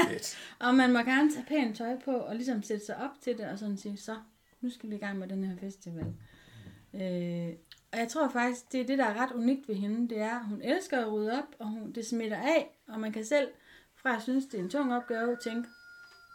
[0.58, 3.46] og man må gerne tage pænt tøj på, og ligesom sætte sig op til det,
[3.46, 4.16] og sådan sige, så,
[4.60, 6.06] nu skal vi i gang med den her festival.
[6.94, 7.48] Øh,
[7.92, 10.38] og jeg tror faktisk, det er det, der er ret unikt ved hende, det er,
[10.40, 13.48] at hun elsker at rydde op, og hun, det smitter af, og man kan selv,
[13.96, 15.68] fra at synes, det er en tung opgave, tænke,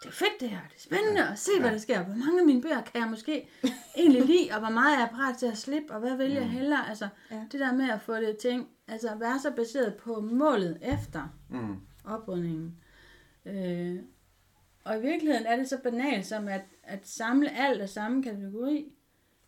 [0.04, 2.04] det er fedt det her, det er spændende at se, hvad der sker.
[2.04, 3.50] Hvor mange af mine bøger kan jeg måske
[3.98, 6.50] egentlig lide, og hvor meget er jeg parat til at slippe, og hvad vælger jeg
[6.50, 6.90] hellere?
[6.90, 7.42] Altså, Ja.
[7.52, 11.76] det der med at få det ting, altså være så baseret på målet efter Mm.
[12.06, 12.76] oprydningen.
[13.46, 14.00] Øh,
[14.84, 18.92] og i virkeligheden er det så banalt som at, at samle alt af samme kategori.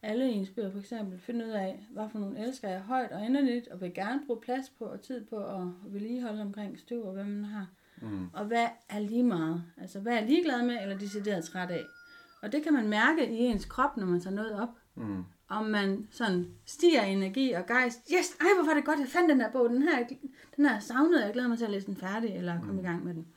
[0.02, 1.20] Alle ens bøger for eksempel.
[1.20, 4.42] Finde ud af, hvad for nogle elsker jeg højt og inderligt, og vil gerne bruge
[4.42, 7.68] plads på og tid på at vedligeholde omkring støv og hvad man har.
[8.02, 8.28] Mm.
[8.34, 9.64] Og hvad er lige meget?
[9.78, 11.84] Altså, hvad er ligeglad med, eller decideret træt af?
[12.42, 14.70] Og det kan man mærke i ens krop, når man tager noget op.
[14.96, 15.24] Mm.
[15.48, 18.00] Om man sådan stiger i energi og gejst.
[18.18, 19.70] Yes, ej, hvor var det godt, jeg fandt den der bog.
[19.70, 20.08] Den her,
[20.58, 23.06] den her savnede, jeg glæder mig til at læse den færdig, eller komme i gang
[23.06, 23.28] med den.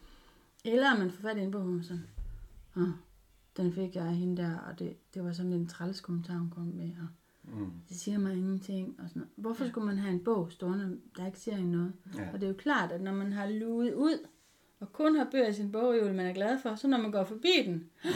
[0.65, 2.07] Eller man får fat i en bog, man sådan,
[2.77, 2.89] Åh,
[3.57, 6.51] den fik jeg af hende der, og det, det var sådan en træls kommentar, hun
[6.51, 7.07] kom med, og
[7.53, 7.71] Mm.
[7.89, 8.97] det siger mig ingenting.
[9.03, 9.29] Og sådan.
[9.37, 11.93] Hvorfor skulle man have en bog stående, der ikke siger en noget?
[12.17, 12.29] Ja.
[12.33, 14.27] Og det er jo klart, at når man har luet ud,
[14.81, 17.25] og kun har bøger i sin bogreol, man er glad for, så når man går
[17.25, 18.11] forbi den, Mm.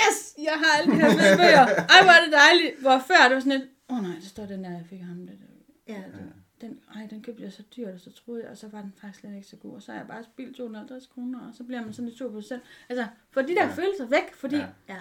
[0.00, 1.64] Yes, jeg har alle de her fede bøger.
[1.94, 2.80] Ej, hvor er det dejligt.
[2.80, 5.00] Hvor før, det var sådan lidt, åh oh, nej, der står den der, jeg fik
[5.00, 5.26] ham.
[5.26, 5.94] Det, der.
[5.94, 6.02] Ja.
[6.16, 8.80] den, den, ej, den købte jeg så dyrt, og så troede jeg, og så var
[8.80, 9.74] den faktisk slet ikke så god.
[9.74, 12.30] Og så har jeg bare spildt 250 kroner, og så bliver man sådan lidt sur
[12.32, 12.60] på sig selv.
[12.88, 13.72] Altså, få de der Ja.
[13.74, 14.66] følelser væk, fordi Ja.
[14.88, 15.00] ja.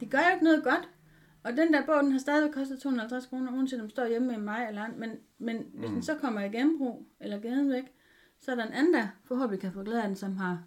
[0.00, 0.88] det gør jo ikke noget godt.
[1.44, 4.28] Og den der bog, den har stadig kostet 250 kroner, uanset om den står hjemme
[4.28, 4.98] med mig eller andet.
[4.98, 5.78] Men, men mm.
[5.80, 7.84] hvis den så kommer i genbrug, eller gaden væk,
[8.40, 10.62] så er der en anden, der forhåbentlig kan få glæde af den, som har...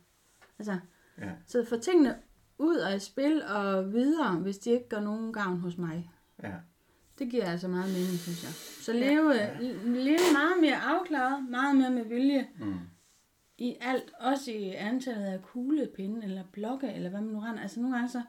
[0.60, 0.78] Altså,
[1.22, 1.30] Ja.
[1.46, 2.18] så få tingene
[2.60, 6.10] ud og i spil og videre, hvis de ikke gør nogen gavn hos mig.
[6.44, 6.52] Ja.
[7.20, 8.52] Det giver altså meget mening, synes jeg.
[8.86, 9.50] Så leve, ja.
[9.86, 12.76] leve meget mere afklaret, meget mere med vilje, Mm.
[13.58, 17.62] i alt, også i antallet af kuglepinde, eller blokke, eller hvad man nu render.
[17.62, 18.22] Altså nogle gange så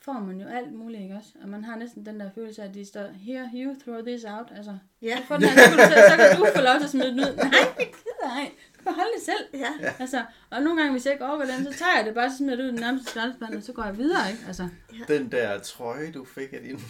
[0.00, 1.30] får man jo alt muligt, ikke også?
[1.42, 4.24] Og man har næsten den der følelse af, at de står, here, you, throw this
[4.24, 4.52] out.
[4.56, 5.18] Altså, Ja.
[5.28, 7.20] få den her, så, kan du, så kan du få lov til at smide den
[7.20, 7.36] ud.
[7.52, 8.50] Nej, jeg gider ej.
[8.86, 9.60] Holde det selv.
[9.62, 9.94] Ja.
[9.98, 12.36] Altså, og nogle gange, hvis jeg ikke overgår den, så tager jeg det bare, så
[12.36, 14.44] smider det ud i den nærmeste skraldespand, og så går jeg videre, ikke?
[14.46, 14.68] Altså,
[15.08, 16.80] Den der trøje, du fik af din...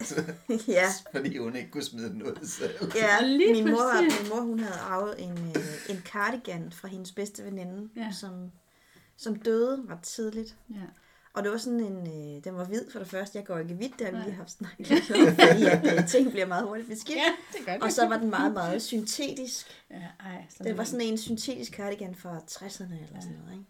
[0.68, 0.86] ja.
[1.14, 2.92] Fordi hun ikke kunne smide den ud selv.
[2.94, 6.88] Ja, Og lige min mor, min mor hun havde arvet en, øh, en cardigan fra
[6.88, 8.08] hendes bedste veninde, Ja.
[8.20, 8.50] som,
[9.16, 10.56] som døde ret tidligt.
[10.70, 10.76] ja.
[11.34, 11.96] Og det var sådan en,
[12.36, 13.38] øh, den var hvid for det første.
[13.38, 16.08] Jeg går ikke hvidt, det har vi lige haft snakket lidt om, fordi at, øh,
[16.08, 17.16] ting bliver meget hurtigt beskidt.
[17.18, 17.82] ja, det gør det.
[17.82, 19.66] Og så var den meget, meget syntetisk.
[19.90, 23.64] Ja, ej, så Det var sådan en syntetisk cardigan fra 60'erne eller sådan noget, ikke?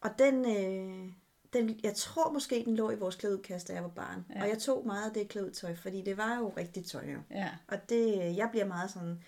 [0.00, 1.12] Og den, øh,
[1.52, 4.24] den, jeg tror måske, den lå i vores klædekast, da jeg var barn.
[4.34, 4.42] Ja.
[4.42, 7.04] Og jeg tog meget af det klædetøj, fordi det var jo rigtigt tøj.
[7.12, 7.18] Jo.
[7.30, 9.18] Ja, Og det, jeg bliver meget sådan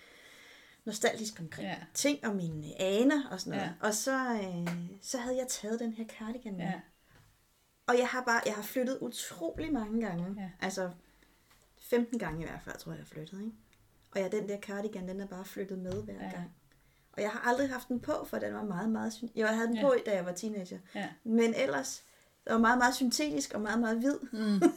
[0.85, 1.75] nostalgisk omkring Ja.
[1.93, 3.73] ting og mine aner og sådan noget.
[3.81, 3.87] Ja.
[3.87, 4.67] Og så, øh,
[5.01, 6.65] så havde jeg taget den her cardigan med.
[6.65, 6.73] ja,
[7.87, 10.25] Og jeg har bare, jeg har flyttet utrolig mange gange.
[10.41, 10.49] Ja.
[10.61, 10.89] Altså
[11.79, 13.39] 15 gange i hvert fald, tror jeg, jeg har flyttet.
[13.45, 13.51] Ikke?
[14.11, 16.19] Og ja, den der cardigan, den er bare flyttet med hver Ja.
[16.29, 16.51] gang.
[17.13, 19.13] Og jeg har aldrig haft den på, for den var meget, meget...
[19.13, 19.81] syn- Jeg havde den Ja.
[19.81, 20.77] på, da jeg var teenager.
[20.95, 21.07] ja.
[21.23, 22.03] Men ellers,
[22.45, 24.17] den var meget, meget syntetisk og meget, meget hvid.
[24.31, 24.61] Mm.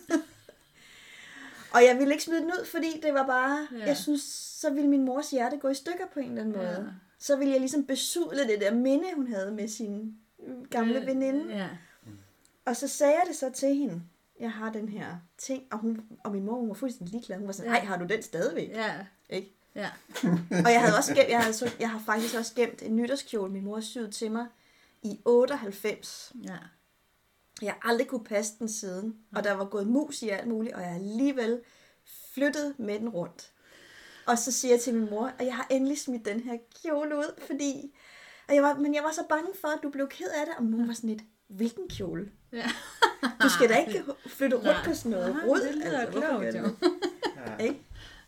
[1.74, 3.68] Og jeg ville ikke smide den ud, fordi det var bare...
[3.78, 3.86] Ja.
[3.86, 4.22] Jeg synes,
[4.60, 6.68] så ville min mors hjerte gå i stykker på en eller anden måde.
[6.70, 6.92] Ja.
[7.18, 10.14] Så ville jeg ligesom besudle det der minde, hun havde med sin
[10.46, 11.56] øh, gamle veninde.
[11.56, 11.68] Ja,
[12.64, 14.02] Og så sagde jeg det så til hende.
[14.40, 17.38] Jeg har den her ting, og, hun, og min mor hun var fuldstændig ligeglad.
[17.38, 18.68] Hun var sådan, nej, har du den stadigvæk?
[18.68, 19.54] ja, Ikke?
[19.74, 19.90] ja.
[20.64, 23.52] Og jeg havde også gemt, jeg, havde, så, jeg har faktisk også gemt en nytårskjole,
[23.52, 24.46] min mor syet til mig
[25.02, 26.32] i 98.
[26.44, 26.56] ja.
[27.62, 30.74] Jeg har aldrig kunne passe den siden, og der var gået mus i alt muligt,
[30.74, 31.60] og jeg har alligevel
[32.34, 33.52] flyttet med den rundt.
[34.26, 37.16] Og så siger jeg til min mor, at jeg har endelig smidt den her kjole
[37.18, 37.94] ud, fordi...
[38.48, 40.54] Og jeg var, men jeg var så bange for, at du blev ked af det,
[40.54, 42.30] og hun var sådan lidt, hvilken kjole?
[42.52, 42.64] Ja.
[43.42, 44.04] Du skal da ikke
[44.36, 44.84] flytte rundt Nej.
[44.84, 45.60] på sådan noget Nej, rod.
[45.60, 46.86] det lyder hvorfor klogt, jo.
[47.66, 47.80] Ikke?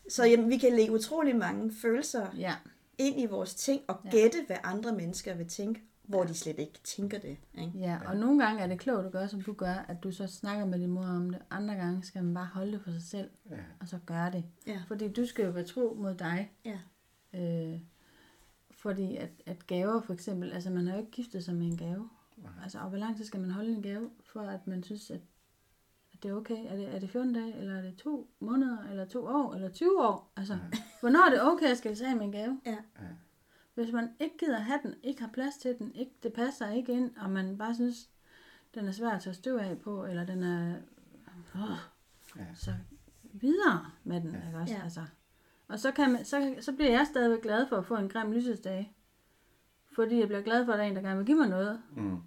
[0.09, 2.55] Så jamen, vi kan lægge utrolig mange følelser Ja,
[2.99, 4.11] ind i vores ting, og Ja.
[4.11, 7.37] gætte, hvad andre mennesker vil tænke, hvor de slet ikke tænker det.
[7.59, 7.73] Ikke?
[7.79, 10.27] ja, og nogle gange er det klogt at gøre, som du gør, at du så
[10.27, 11.39] snakker med din mor om det.
[11.51, 13.57] Andre gange skal man bare holde det for sig selv, Ja.
[13.81, 14.45] og så gøre det.
[14.67, 14.81] Ja.
[14.89, 16.53] Fordi du skal jo være tro mod dig.
[16.65, 16.79] Ja.
[17.41, 17.81] Øh,
[18.71, 21.77] fordi at, at gaver for eksempel, altså man har jo ikke giftet sig med en
[21.77, 22.09] gave.
[22.63, 25.21] Altså, og hvor lang tid skal man holde en gave, for at man synes, at,
[26.13, 26.67] at det er okay?
[26.67, 29.69] Er det, er det 14 dage, eller er det to måneder, eller to år, eller
[29.69, 30.33] 20 år?
[30.37, 30.59] Altså,
[31.01, 32.61] hvornår er det okay, at skal have med en gave?
[32.67, 32.77] Ja.
[33.75, 36.93] Hvis man ikke gider have den, ikke har plads til den, ikke, det passer ikke
[36.93, 38.11] ind, og man bare synes,
[38.75, 40.69] den er svær at tage støv af på, eller den er...
[40.77, 40.83] Øh,
[42.37, 42.45] Ja.
[42.55, 42.75] Så
[43.33, 44.75] videre med den, ikke også?
[44.75, 44.83] Ja.
[44.83, 45.01] Altså.
[45.69, 48.33] Og så, kan man, så, så bliver jeg stadigvæk glad for at få en grim
[48.33, 48.97] lysesdag.
[49.95, 51.83] Fordi jeg bliver glad for, at der er en, der gerne vil give mig noget.
[51.97, 52.19] Mm.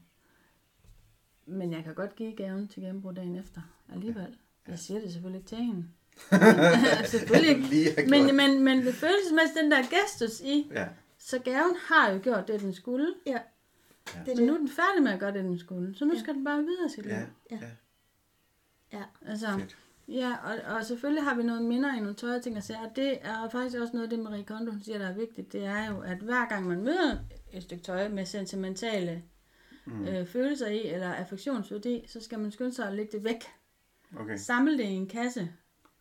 [1.56, 3.62] Men jeg kan godt give gaven til genbrug dagen efter
[3.94, 4.38] alligevel.
[4.68, 5.86] Jeg siger det selvfølgelig ikke til hende.
[7.14, 7.50] selvfølgelig
[7.98, 8.10] ikke.
[8.10, 10.88] Men, men, men det følelsesmæssigt, den der gestus i, Ja.
[11.18, 13.14] så gaven har jo gjort det, den skulle.
[13.26, 13.38] ja.
[14.16, 14.20] Ja.
[14.26, 14.68] Det er Men nu er det.
[14.68, 15.96] den færdig med at gøre det, den skulle.
[15.98, 16.20] Så nu Ja.
[16.20, 17.14] skal den bare videre sit liv.
[17.14, 17.20] Ja.
[17.52, 17.58] Ja.
[17.62, 17.68] ja.
[18.94, 19.04] Ja.
[19.28, 19.78] Altså, Fedt.
[20.08, 22.96] ja, og, og selvfølgelig har vi nogle minder i nogle tøje ting at sige, og
[22.96, 25.86] det er faktisk også noget af det, Marie Kondo siger, der er vigtigt, det er
[25.92, 27.18] jo, at hver gang man møder
[27.54, 29.24] et stykke tøj med sentimentale
[29.86, 30.08] mm.
[30.08, 33.44] øh, følelser i, eller affektionsværdi, så skal man skynde sig at lægge det væk.
[34.20, 34.38] Okay.
[34.38, 35.50] Samle det i en kasse,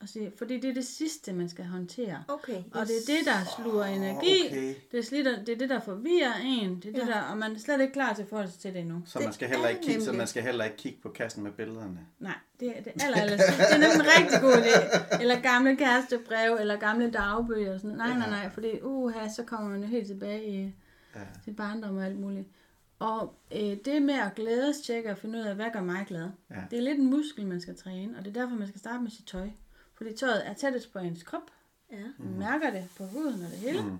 [0.01, 2.25] og sige, fordi det er det sidste, man skal håndtere.
[2.29, 2.63] Okay.
[2.73, 4.75] Og det er det, der sluger energi, okay.
[4.93, 7.13] det, er slitter, det er det, der forvirrer en, det er det Ja.
[7.13, 9.03] der, og man er slet ikke klar til at forholde sig til det endnu.
[9.07, 11.09] Så Det man skal heller er ikke kigge, så man skal heller ikke kigge på
[11.09, 11.99] kassen med billederne.
[12.19, 13.37] Nej, det er det aller, aller.
[13.37, 15.21] Det er nemlig en rigtig god idé.
[15.23, 18.17] Eller gamle kærestebrev, eller gamle dagbøger og sådan noget.
[18.17, 20.75] Nej, nej, nej, fordi uha, så kommer man jo helt tilbage i
[21.15, 21.21] Ja.
[21.45, 22.49] sit barndom og alt muligt.
[23.05, 26.63] Og øh, det med at glædestjekke og finde ud af, hvad gør mig glad, Ja.
[26.71, 29.03] det er lidt en muskel, man skal træne, og det er derfor, man skal starte
[29.03, 29.51] med sit tøj.
[29.95, 31.51] Fordi tøjet er tættest på ens krop,
[31.93, 32.03] Ja.
[32.19, 33.99] man mærker det på huden og det hele, Mm.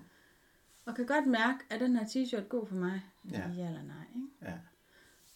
[0.85, 3.01] og kan godt mærke, at den her t-shirt god for mig?
[3.31, 3.37] Ja.
[3.57, 4.27] ja eller nej, ikke?
[4.41, 4.53] Ja.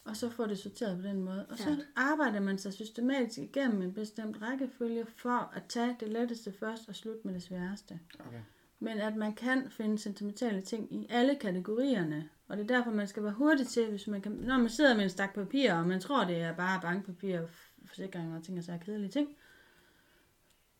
[0.05, 1.45] Og så får det sorteret på den måde.
[1.49, 1.75] Og så Ja.
[1.95, 6.95] arbejder man sig systematisk igennem en bestemt rækkefølge for at tage det letteste først og
[6.95, 7.99] slutte med det sværeste.
[8.19, 8.39] Okay.
[8.79, 12.29] Men at man kan finde sentimentale ting i alle kategorierne.
[12.49, 14.95] Og det er derfor, man skal være hurtig til, hvis man kan, når man sidder
[14.95, 17.39] med en stak papir, og man tror, det er bare bankpapir,
[17.85, 19.29] forsikringer og ting og så kedelige ting.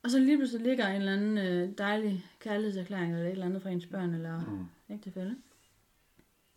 [0.04, 3.62] Og så lige pludselig ligger en eller anden øh, dejlig kærlighedserklæring, eller et eller andet
[3.62, 4.66] fra ens børn, eller Mm.
[4.94, 5.36] ægtefælde.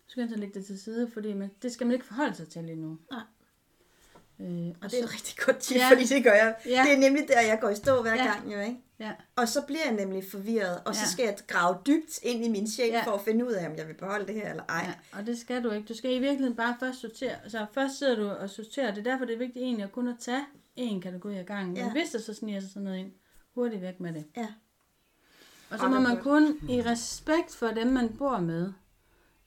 [0.05, 2.33] Så skal man så lægge det til side, fordi man, det skal man ikke forholde
[2.35, 2.97] sig til lige nu.
[3.11, 3.21] Nej.
[4.43, 5.89] Øh, Og det er et rigtig godt tip, Ja.
[5.89, 6.55] fordi det gør jeg.
[6.65, 6.83] Ja.
[6.87, 8.23] Det er nemlig der, jeg går i stå hver Ja.
[8.25, 8.77] gang, jo, ikke?
[8.99, 11.07] Ja, Og så bliver jeg nemlig forvirret, og så Ja.
[11.11, 13.03] skal jeg grave dybt ind i min sjæl Ja.
[13.05, 14.85] for at finde ud af, om jeg vil beholde det her eller ej.
[14.87, 15.87] ja, og det skal du ikke.
[15.87, 17.35] Du skal i virkeligheden bare først sortere.
[17.43, 18.93] Altså først sidder du og sorterer.
[18.93, 21.67] Det er derfor, det er vigtigt egentlig at kun at tage en kategori ad gangen.
[21.73, 21.91] Men Ja.
[21.91, 23.11] hvis der så sniger sig sådan noget ind,
[23.55, 24.25] hurtigt væk med det.
[24.37, 24.47] Ja.
[25.69, 28.73] Og så må man kun i respekt for dem, man bor med,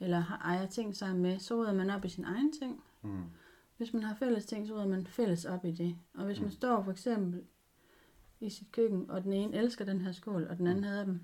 [0.01, 2.83] eller har ejer ting sammen med, så rydder man op i sin egen ting.
[3.03, 3.11] Mm.
[3.77, 5.97] Hvis man har fælles ting, så rydder man fælles op i det.
[6.15, 7.43] Og hvis man står for eksempel
[8.41, 11.21] i sit køkken, og den ene elsker den her skål, og den anden hader dem,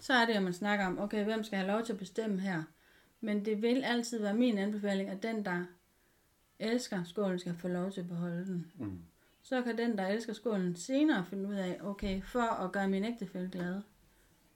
[0.00, 2.40] så er det, at man snakker om, okay, hvem skal have lov til at bestemme
[2.40, 2.62] her?
[3.20, 5.64] Men det vil altid være min anbefaling, at den, der
[6.58, 8.72] elsker skålen, skal få lov til at beholde den.
[8.78, 8.98] Mm.
[9.42, 13.04] Så kan den, der elsker skålen, senere finde ud af, okay, for at gøre min
[13.04, 13.80] ægtefælle glad,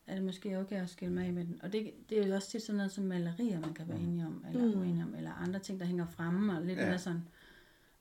[0.06, 1.60] er det måske okay at skille mig af med den.
[1.62, 4.26] Og det, det er jo også tit sådan noget som malerier, man kan være enige
[4.26, 4.80] om, eller mm.
[4.80, 6.86] uenige om, eller andre ting, der hænger fremme, og lidt Ja.
[6.88, 7.22] mere sådan,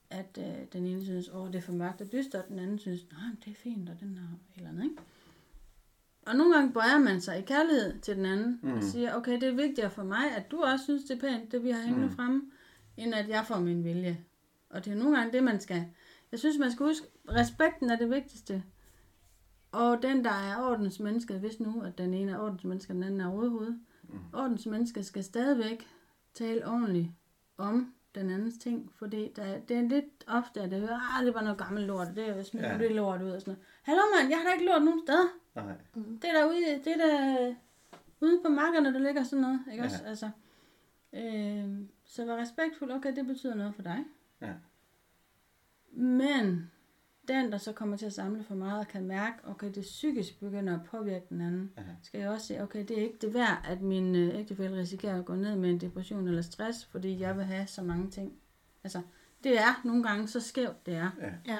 [0.09, 2.79] at øh, den ene synes, åh, det er for mørkt og dystert, og den anden
[2.79, 4.95] synes, nej, det er fint, og den har eller andet, ikke?
[6.25, 8.73] Og nogle gange bøjer man sig i kærlighed til den anden, mm.
[8.73, 11.51] og siger, okay, det er vigtigere for mig, at du også synes, det er pænt,
[11.51, 12.15] det vi har hængende mm.
[12.15, 12.41] fremme,
[12.97, 14.17] end at jeg får min vilje.
[14.69, 15.85] Og det er nogle gange det, man skal...
[16.31, 18.63] Jeg synes, man skal huske, respekten er det vigtigste.
[19.71, 23.21] Og den, der er ordensmennesket, hvis nu, at den ene er ordensmenneske, og den anden
[23.21, 23.71] er overhoved,
[24.03, 24.19] mm.
[24.33, 25.87] ordensmennesket skal stadigvæk
[26.33, 27.07] tale ordentligt
[27.57, 31.33] om den andens ting, fordi der, det er lidt ofte, at det hører, ah, det
[31.33, 32.77] var noget gammelt lort, og det er jo smidt Ja.
[32.77, 33.65] det lort ud og sådan noget.
[33.83, 35.27] Hallo mand, jeg har da ikke lort nogen steder.
[35.55, 35.73] Nej.
[35.95, 37.55] Det er der ude, det er der
[38.21, 39.89] ude på markerne, der ligger sådan noget, ikke Ja.
[39.89, 40.03] også?
[40.05, 40.29] Altså,
[41.13, 44.05] øh, så vær respektfuld, okay, det betyder noget for dig.
[44.41, 44.53] Ja.
[45.91, 46.71] Men
[47.33, 50.39] den, der så kommer til at samle for meget og kan mærke, okay, det psykisk
[50.39, 51.81] begynder at påvirke den anden, Ja.
[52.03, 55.19] skal jeg også sige, okay, det er ikke det værd, at min øh, ægtefælle risikerer
[55.19, 58.33] at gå ned med en depression eller stress, fordi jeg vil have så mange ting.
[58.83, 59.01] Altså,
[59.43, 61.09] det er nogle gange så skævt, det er.
[61.21, 61.31] Ja.
[61.53, 61.57] Ja.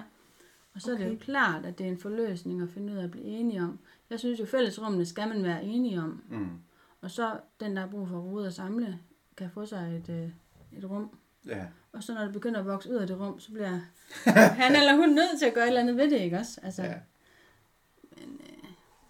[0.74, 1.04] Og så okay.
[1.04, 3.26] er det jo klart, at det er en forløsning at finde ud af at blive
[3.26, 3.80] enige om.
[4.10, 6.24] Jeg synes jo, fællesrummene skal man være enige om.
[6.30, 6.50] Mm.
[7.02, 9.00] Og så den, der har brug for at rode og samle,
[9.38, 10.30] kan få sig et, øh,
[10.78, 11.18] et rum.
[11.46, 11.66] Ja.
[11.94, 13.80] Og så når det begynder at vokse ud af det rum, så bliver
[14.62, 16.60] han eller hun nødt til at gøre et eller andet ved det, ikke også?
[16.64, 16.94] Altså, Ja.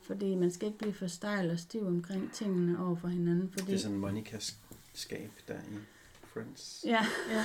[0.02, 3.50] Fordi man skal ikke blive for stejl og stiv omkring tingene over for hinanden.
[3.52, 4.58] Fordi, Det er sådan Monikas
[4.94, 5.76] skab der i
[6.34, 6.84] Friends.
[6.86, 7.44] Ja, ja.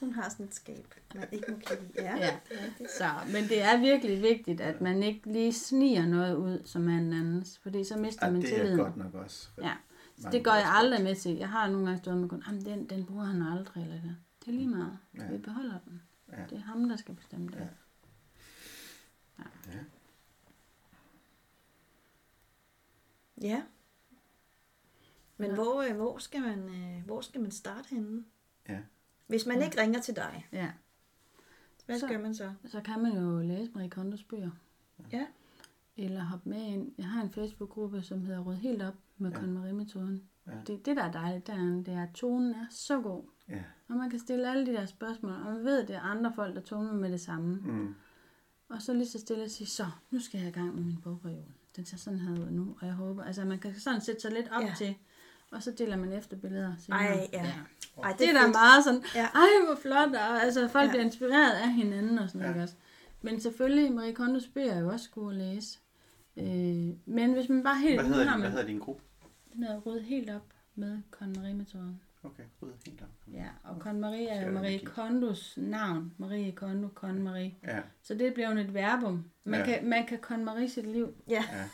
[0.00, 1.84] Hun har sådan et skab, man ikke må kigge.
[1.96, 2.36] Ja, Ja.
[2.98, 6.92] så, men det er virkelig vigtigt, at man ikke lige sniger noget ud, som er
[6.98, 7.58] en andens.
[7.62, 8.78] Fordi så mister Ja, man det er tilliden.
[8.78, 9.48] godt nok også.
[9.62, 9.72] Ja.
[10.22, 11.36] Så det går jeg aldrig med til.
[11.36, 14.16] Jeg har nogle gange stået med kun, jamen den, den bruger han aldrig, eller det.
[14.40, 14.98] Det er lige meget.
[15.18, 15.30] Ja.
[15.30, 16.02] Vi beholder den.
[16.32, 16.42] Ja.
[16.50, 17.56] Det er ham, der skal bestemme det.
[17.56, 17.66] Ja.
[19.38, 19.44] Ja.
[19.72, 19.78] Ja.
[23.48, 23.62] Ja.
[25.36, 25.54] Men Ja.
[25.54, 28.24] hvor, øh, hvor, skal man, øh, hvor skal man starte henne?
[28.68, 28.78] Ja.
[29.26, 29.64] Hvis man Ja.
[29.64, 30.72] ikke ringer til dig, ja.
[31.86, 32.52] hvad Så- gør man så?
[32.66, 34.50] Så kan man jo læse Marie Kondos bøger.
[35.12, 35.26] Ja.
[35.96, 36.92] Eller hoppe med ind.
[36.98, 39.36] Jeg har en Facebook-gruppe, som hedder Rød Helt Op med Ja.
[39.36, 39.40] ja.
[39.40, 40.22] KonMarie-metoden.
[40.46, 40.52] Ja.
[40.66, 43.22] Det, det, der er dejligt derinde, det er, at tonen er så god.
[43.48, 43.62] Ja.
[43.88, 46.32] Og man kan stille alle de der spørgsmål, og man ved, at det er andre
[46.34, 47.60] folk, der tumler med det samme.
[47.64, 47.94] Mm.
[48.68, 50.96] Og så lige så stille at sige, så, nu skal jeg i gang med min
[51.02, 51.44] bogreol.
[51.76, 54.32] Den ser sådan her ud nu, og jeg håber, altså man kan sådan sætte sig
[54.32, 54.66] lidt op Ja.
[54.66, 54.74] ja.
[54.78, 54.94] til,
[55.50, 56.72] og så deler man efterbilleder.
[56.78, 57.00] senere.
[57.00, 57.52] Ej, ja.
[58.02, 59.24] Ej, Det er da meget sådan, Ja.
[59.26, 60.84] ej hvor flot, og altså folk Ja.
[60.84, 60.90] ja.
[60.90, 62.46] bliver inspireret af hinanden og sådan Ja.
[62.46, 62.62] noget ja.
[62.62, 62.74] også.
[63.22, 65.78] Men selvfølgelig, Marie Kondos bøger er jo også gode at læse.
[66.36, 66.44] Øh,
[67.06, 68.00] men hvis man bare helt...
[68.00, 69.02] Hvad hedder, din, hvad hedder din gruppe?
[69.54, 70.42] Den hedder Rød helt op
[70.74, 72.00] med Con Marie-metoden.
[72.24, 73.32] Okay, ryd helt op.
[73.32, 74.78] Ja, og Con Marie er jo Marie.
[74.84, 76.14] Kondos navn.
[76.18, 77.54] Marie Kondo, Con Marie.
[77.62, 79.24] Ja, Så det bliver jo et verbum.
[79.44, 79.66] Man, Ja.
[79.66, 81.14] kan, man kan Con Marie sit liv.
[81.28, 81.44] Ja.
[81.52, 81.64] ja.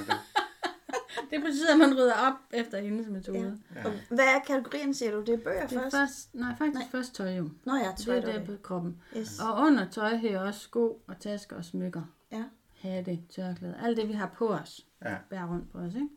[0.00, 0.12] Okay.
[1.30, 3.58] Det betyder, at man rydder op efter hendes metode.
[3.74, 3.80] Ja.
[3.80, 3.86] Ja.
[3.86, 5.20] Og hvad er kategorien, siger du?
[5.20, 5.96] Det er bøger Det er først?
[5.96, 6.88] først, nej, faktisk Nej.
[6.90, 7.50] først tøj jo.
[7.64, 9.02] Nå ja, Det tøj, er det det på kroppen.
[9.16, 9.40] Yes.
[9.40, 12.02] Og under tøj hører også sko og tasker og smykker.
[12.32, 12.44] Ja.
[12.80, 13.74] Hatte, tørklæder.
[13.82, 14.86] Alt det, vi har på os.
[15.04, 15.16] Ja.
[15.30, 16.08] Bærer rundt på os, ikke?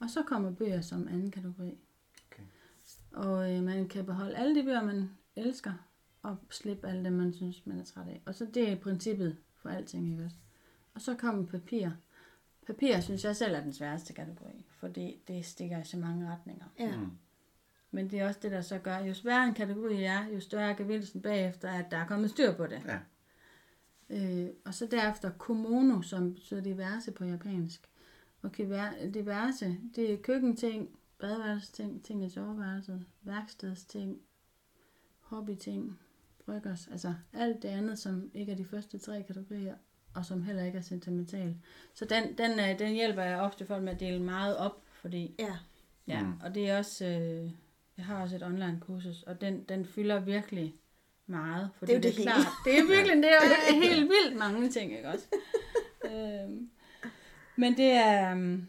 [0.00, 1.78] Og så kommer bøger som anden kategori.
[2.30, 2.42] Okay.
[3.12, 5.72] Og øh, man kan beholde alle de bøger, man elsker,
[6.22, 8.22] og slippe alle dem, man synes, man er træt af.
[8.26, 10.36] Og så det er princippet for alting, ikke også?
[10.94, 11.90] Og så kommer papir.
[12.66, 16.64] Papir synes jeg selv er den sværeste kategori, fordi det stikker i så mange retninger.
[16.78, 16.96] Ja.
[16.96, 17.10] Mm.
[17.90, 20.70] Men det er også det, der så gør, jo sværere en kategori er, jo større
[20.70, 22.82] er gevinsten bagefter, at der er kommet styr på det.
[22.86, 22.98] Ja.
[24.10, 27.88] Øh, og så derefter komono, som betyder diverse på japansk.
[28.42, 28.56] Og
[29.14, 34.18] diverse, det er køkkenting, badeværelsesting, ting i soveværelset, værkstedsting,
[35.20, 35.98] hobbyting,
[36.46, 39.74] bryggers, altså alt det andet, som ikke er de første tre kategorier,
[40.14, 41.56] og som heller ikke er sentimental.
[41.94, 45.34] Så den, den, øh, den hjælper jeg ofte folk med at dele meget op, fordi
[45.38, 45.56] Ja.
[46.06, 46.32] Ja, Mm.
[46.44, 47.50] og det er også, øh,
[47.96, 50.74] jeg har også et online kursus, og den, den fylder virkelig
[51.26, 51.70] meget.
[51.80, 52.22] Det er jo det hele.
[52.22, 53.34] klart, det er virkelig, det er
[53.74, 55.26] jo helt vildt mange ting, ikke også?
[56.12, 56.70] øhm,
[57.58, 58.66] men det er, øhm,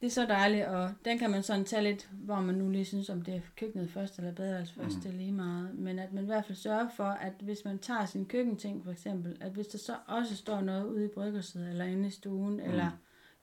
[0.00, 2.84] det er så dejligt, og den kan man sådan tage lidt, hvor man nu lige
[2.84, 5.02] synes, om det er køkkenet først eller badeværelset først, Mm.
[5.02, 5.74] det er lige meget.
[5.74, 8.90] Men at man i hvert fald sørger for, at hvis man tager sin køkkenting for
[8.92, 12.54] eksempel, at hvis der så også står noget ude i bryggerset, eller inde i stuen,
[12.54, 12.60] mm.
[12.70, 12.90] eller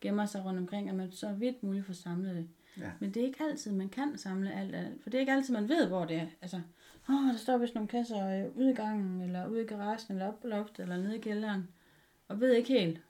[0.01, 2.47] gemmer sig rundt omkring, at man så vidt muligt får samlet det.
[2.77, 2.89] Ja.
[2.99, 5.03] Men det er ikke altid, man kan samle alt, alt.
[5.03, 6.25] For det er ikke altid, man ved, hvor det er.
[6.41, 6.61] Altså,
[7.09, 10.27] åh, der står vist nogle kasser øh, ude i gangen, eller ude i garagen, eller
[10.27, 11.67] op på loftet, eller nede i kælderen.
[12.27, 13.01] Og ved ikke helt.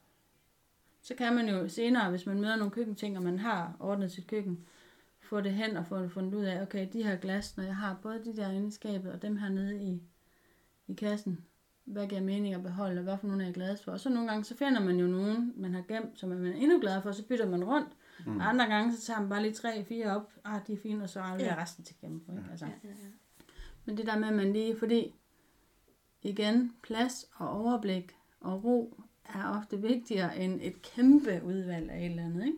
[1.09, 4.27] Så kan man jo senere, hvis man møder nogle køkkenting, og man har ordnet sit
[4.27, 4.65] køkken,
[5.19, 7.75] få det hen og få det fundet ud af, okay, de her glas, når jeg
[7.75, 10.01] har både de der skabet, og dem her nede i,
[10.87, 11.45] i kassen,
[11.85, 13.91] hvad giver mening at beholde, og hvad for nogle er jeg glad for.
[13.91, 16.55] Og så nogle gange, så finder man jo nogen, man har gemt, som man er
[16.55, 17.89] endnu glad for, og så bytter man rundt.
[18.25, 18.37] Mm.
[18.37, 21.03] Og andre gange, så tager man bare lige tre, fire op, ah, de er fine,
[21.03, 21.61] og så afleverer Ja.
[21.61, 22.37] resten til genbrug.
[22.37, 22.49] Ikke?
[22.51, 22.65] Altså.
[22.65, 23.07] Ja, ja, ja.
[23.85, 25.15] Men det der med, at man lige, fordi
[26.21, 29.03] igen, plads og overblik og ro
[29.33, 32.57] er ofte vigtigere end et kæmpe udvalg af et eller andet, ikke?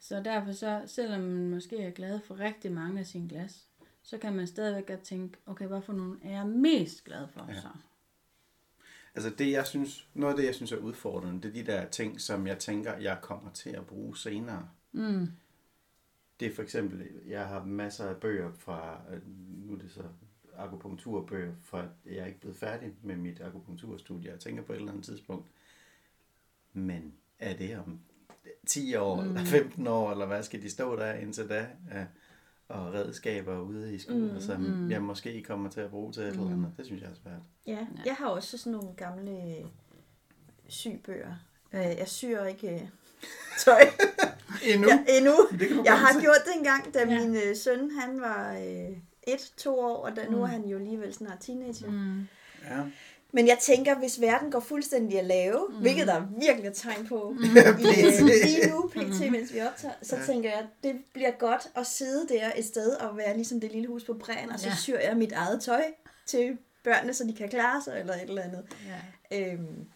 [0.00, 3.68] Så derfor så, selvom man måske er glad for rigtig mange af sine glas,
[4.02, 7.46] så kan man stadigvæk godt tænke, okay, hvad for nogle er jeg mest glad for
[7.48, 7.60] Ja.
[7.60, 7.68] så?
[9.14, 11.88] Altså det, jeg synes, noget af det, jeg synes er udfordrende, det er de der
[11.88, 14.68] ting, som jeg tænker, jeg kommer til at bruge senere.
[14.92, 15.28] Mm.
[16.40, 19.20] Det er for eksempel, jeg har masser af bøger fra, øh,
[19.66, 20.02] nu er det så
[20.56, 24.30] akupunkturbøger, fra jeg er ikke blevet færdig med mit akupunkturstudie.
[24.30, 25.46] Jeg tænker på et eller andet tidspunkt,
[26.76, 28.00] men er det om
[28.66, 29.28] 10 år, mm.
[29.28, 31.66] eller 15 år, eller hvad skal de stå der indtil da?
[31.94, 32.04] Ja.
[32.68, 34.90] Og redskaber ude i skolen, mm, som mm.
[34.90, 36.72] jeg måske kommer til at bruge til et eller andet.
[36.76, 37.40] Det synes jeg er svært.
[37.66, 39.56] Ja, jeg har også sådan nogle gamle
[40.68, 41.34] sygebøger.
[41.72, 42.80] Øh, Jeg syr ikke øh,
[43.64, 43.80] tøj
[44.64, 44.88] Endnu?
[44.88, 45.32] ja, endnu.
[45.84, 47.20] Jeg har gjort det engang, da Ja.
[47.26, 48.96] min øh, søn han var øh,
[49.26, 51.90] et, to år, og da, nu er han jo alligevel snart teenager.
[51.90, 52.26] Mm.
[52.64, 52.82] Ja.
[53.32, 55.76] Men jeg tænker, hvis verden går fuldstændig at lave, mm.
[55.76, 57.44] hvilket der er virkelig er tegn på mm.
[57.44, 57.46] I,
[58.44, 60.22] lige nu, pt, mens vi optager, så Ja.
[60.26, 63.72] tænker jeg, at det bliver godt at sidde der et sted og være ligesom det
[63.72, 64.74] lille hus på bræen, og så Ja.
[64.74, 65.82] syr jeg mit eget tøj
[66.26, 68.64] til børnene, så de kan klare sig, eller et eller andet.
[69.30, 69.52] Ja.
[69.52, 69.86] Øhm,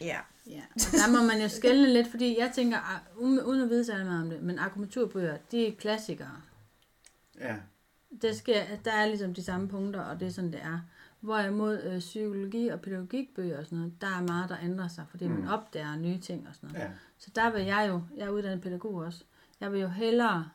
[0.00, 0.18] ja.
[0.46, 3.68] Ja, og der må man jo skælne lidt, fordi jeg tænker, ah, uden, uden at
[3.70, 6.42] vide særlig meget om det, men akupunkturbøger, de er klassikere.
[7.40, 7.54] Ja.
[8.22, 10.80] Det sker, der er ligesom de samme punkter, og det er sådan, det er.
[11.22, 15.28] Hvorimod øh, psykologi og pædagogikbøger og sådan noget, der er meget, der ændrer sig, fordi
[15.28, 15.34] mm.
[15.34, 16.84] man opdager nye ting og sådan noget.
[16.84, 16.90] Ja.
[17.18, 19.24] Så der vil jeg jo, jeg er uddannet pædagog også,
[19.60, 20.48] jeg vil jo hellere,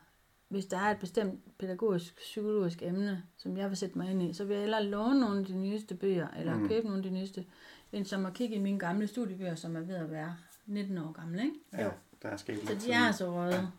[0.48, 4.32] hvis der er et bestemt pædagogisk, psykologisk emne, som jeg vil sætte mig ind i,
[4.32, 6.68] så vil jeg hellere låne nogle af de nyeste bøger, eller mm.
[6.68, 7.44] købe nogle af de nyeste,
[7.92, 11.12] end som at kigge i mine gamle studiebøger, som er ved at være 19 år
[11.12, 11.54] gamle, ikke?
[11.72, 11.90] ja.
[12.22, 13.70] Der er sket Så de er altså røde.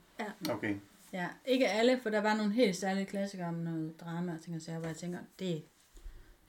[0.50, 0.76] Okay.
[1.14, 4.56] Ja, ikke alle, for der var nogle helt særlige klassikere om noget drama og ting
[4.56, 5.64] og sager, hvor jeg tænker, det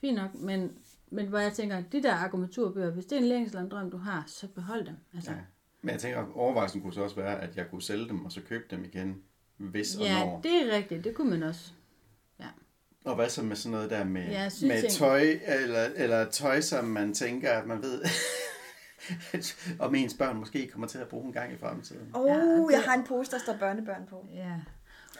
[0.01, 0.71] fint nok, men,
[1.11, 3.91] men hvor jeg tænker, de der argumenturbøger, hvis det er en længsel og en drøm,
[3.91, 4.95] du har, så behold dem.
[5.15, 5.37] Altså, Ja.
[5.81, 8.41] Men jeg tænker, overvejelsen kunne så også være, at jeg kunne sælge dem, og så
[8.41, 9.21] købe dem igen,
[9.57, 10.41] hvis og ja, når.
[10.43, 11.71] det er rigtigt, det kunne man også.
[13.05, 16.85] Og hvad så med sådan noget der med, Ja, med tøj, eller, eller tøj, som
[16.85, 18.01] man tænker, at man ved,
[19.85, 22.11] om ens børn måske kommer til at bruge en gang i fremtiden.
[22.13, 24.25] Oh, Ja, ja, og det- jeg har en pose, der står børnebørn på.
[24.33, 24.51] Ja.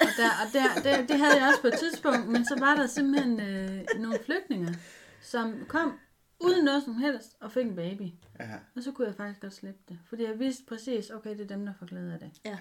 [0.01, 2.75] Og, der, og der, det, det havde jeg også på et tidspunkt, men så var
[2.75, 4.77] der simpelthen øh, nogle flygtninge,
[5.21, 5.99] som kom
[6.39, 8.11] uden noget som helst og fik en baby.
[8.39, 8.53] Ja.
[8.75, 9.99] Og så kunne jeg faktisk godt slippe det.
[10.05, 12.31] Fordi jeg vidste præcis, okay, det er dem, der får glæde af det.
[12.45, 12.57] Ja.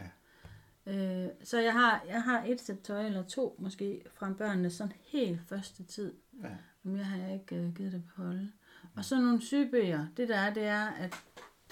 [0.87, 4.93] Øh, så jeg har, jeg har et sæt tøj, eller to måske, fra børnene, sådan
[5.05, 6.15] helt første tid.
[6.43, 6.49] Ja.
[6.83, 8.53] Men jeg har ikke øh, givet det beholde.
[8.97, 10.07] Og så nogle sygebøger.
[10.17, 11.15] Det der er, det er, at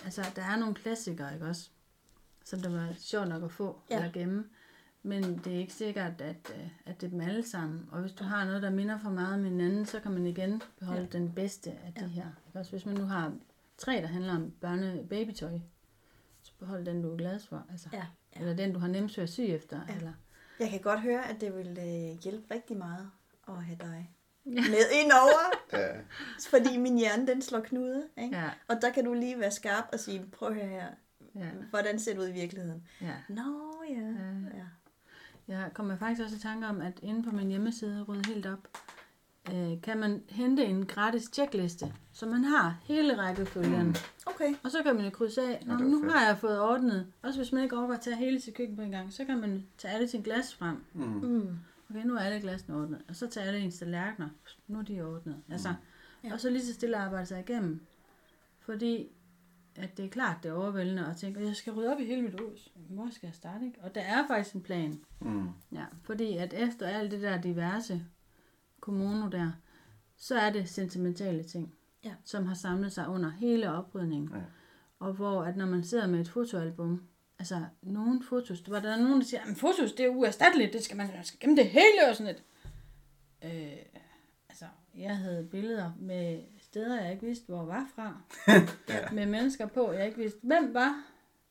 [0.05, 1.71] altså, der er nogle klassikere, ikke også?
[2.45, 3.95] Som det var sjovt nok at få Ja.
[3.95, 4.01] ja.
[4.01, 4.45] eller gemme.
[5.03, 7.89] Men det er ikke sikkert, at, øh, at det er dem alle sammen.
[7.93, 10.63] Og hvis du har noget, der minder for meget om hinanden, så kan man igen
[10.79, 11.19] beholde ja.
[11.19, 12.27] den bedste af de her.
[12.55, 12.71] Også?
[12.71, 13.33] Hvis man nu har
[13.79, 15.59] tre, der handler om børne babytøj,
[16.43, 17.67] så behold den, du er glad for.
[17.71, 17.89] Altså.
[17.93, 18.07] Ja.
[18.33, 19.81] Eller den, du har nemt ved at sy efter.
[19.89, 19.95] Ja.
[19.97, 20.13] Eller,
[20.61, 23.11] Jeg kan godt høre, at det vil øh, hjælpe rigtig meget
[23.49, 24.11] at have dig
[24.45, 26.01] med indover, Ja.
[26.51, 28.05] fordi min hjerne den slår knude.
[28.19, 28.37] Ikke?
[28.37, 30.87] ja, Og der kan du lige være skarp og sige, prøv at høre her,
[31.35, 32.87] ja, hvordan ser det ud i virkeligheden?
[33.01, 33.15] ja.
[33.29, 33.95] Nå ja,
[34.59, 34.65] ja.
[35.49, 38.69] Jeg kommer faktisk også i tanke om, at inde på min hjemmeside, Rød Helt Op,
[39.55, 43.87] øh, kan man hente en gratis checkliste, så man har hele rækkefølgen.
[43.87, 43.95] Mm.
[44.27, 44.55] Okay.
[44.65, 46.13] Og så kan man jo krydse af, Nå, nu fedt.
[46.13, 47.07] har jeg fået ordnet.
[47.23, 49.39] Også hvis man ikke overgår at tage hele sit køkken på en gang, så kan
[49.41, 50.77] man tage alle sine glas frem.
[50.95, 51.03] Mm.
[51.05, 51.59] Mm.
[51.91, 53.03] Okay, nu er alle glasene ordnet.
[53.09, 54.29] Og så tager alle ens tallerkener.
[54.69, 55.37] Nu er de ordnet.
[55.51, 55.75] Altså,
[56.25, 56.33] Ja.
[56.33, 57.81] Og så lige så stille arbejde sig igennem.
[58.61, 59.09] Fordi
[59.79, 62.23] at det er klart, det er overvældende at tænke, jeg skal rydde op i hele
[62.23, 62.69] mit hus.
[62.75, 63.79] Hvor skal jeg starte, ikke?
[63.83, 65.01] Og der er faktisk en plan.
[65.21, 65.49] Mm.
[65.73, 68.03] Ja, fordi at efter alt det der diverse
[68.81, 69.51] kommune der,
[70.17, 71.75] så er det sentimentale ting,
[72.05, 72.13] Ja.
[72.25, 74.31] som har samlet sig under hele oprydningen.
[74.35, 74.43] Ja.
[74.99, 77.03] Og hvor, at når man sidder med et fotoalbum,
[77.39, 80.97] altså nogle fotos, var der nogen, der siger, at fotos, det er uerstatteligt, det skal
[80.97, 82.43] man, man skal gemme det hele og sådan et.
[83.45, 83.79] Øh,
[84.49, 84.65] altså,
[84.97, 88.13] jeg havde billeder med steder, jeg ikke vidste, hvor var fra.
[88.89, 89.11] Ja.
[89.13, 91.03] Med mennesker på, jeg ikke vidste, hvem var.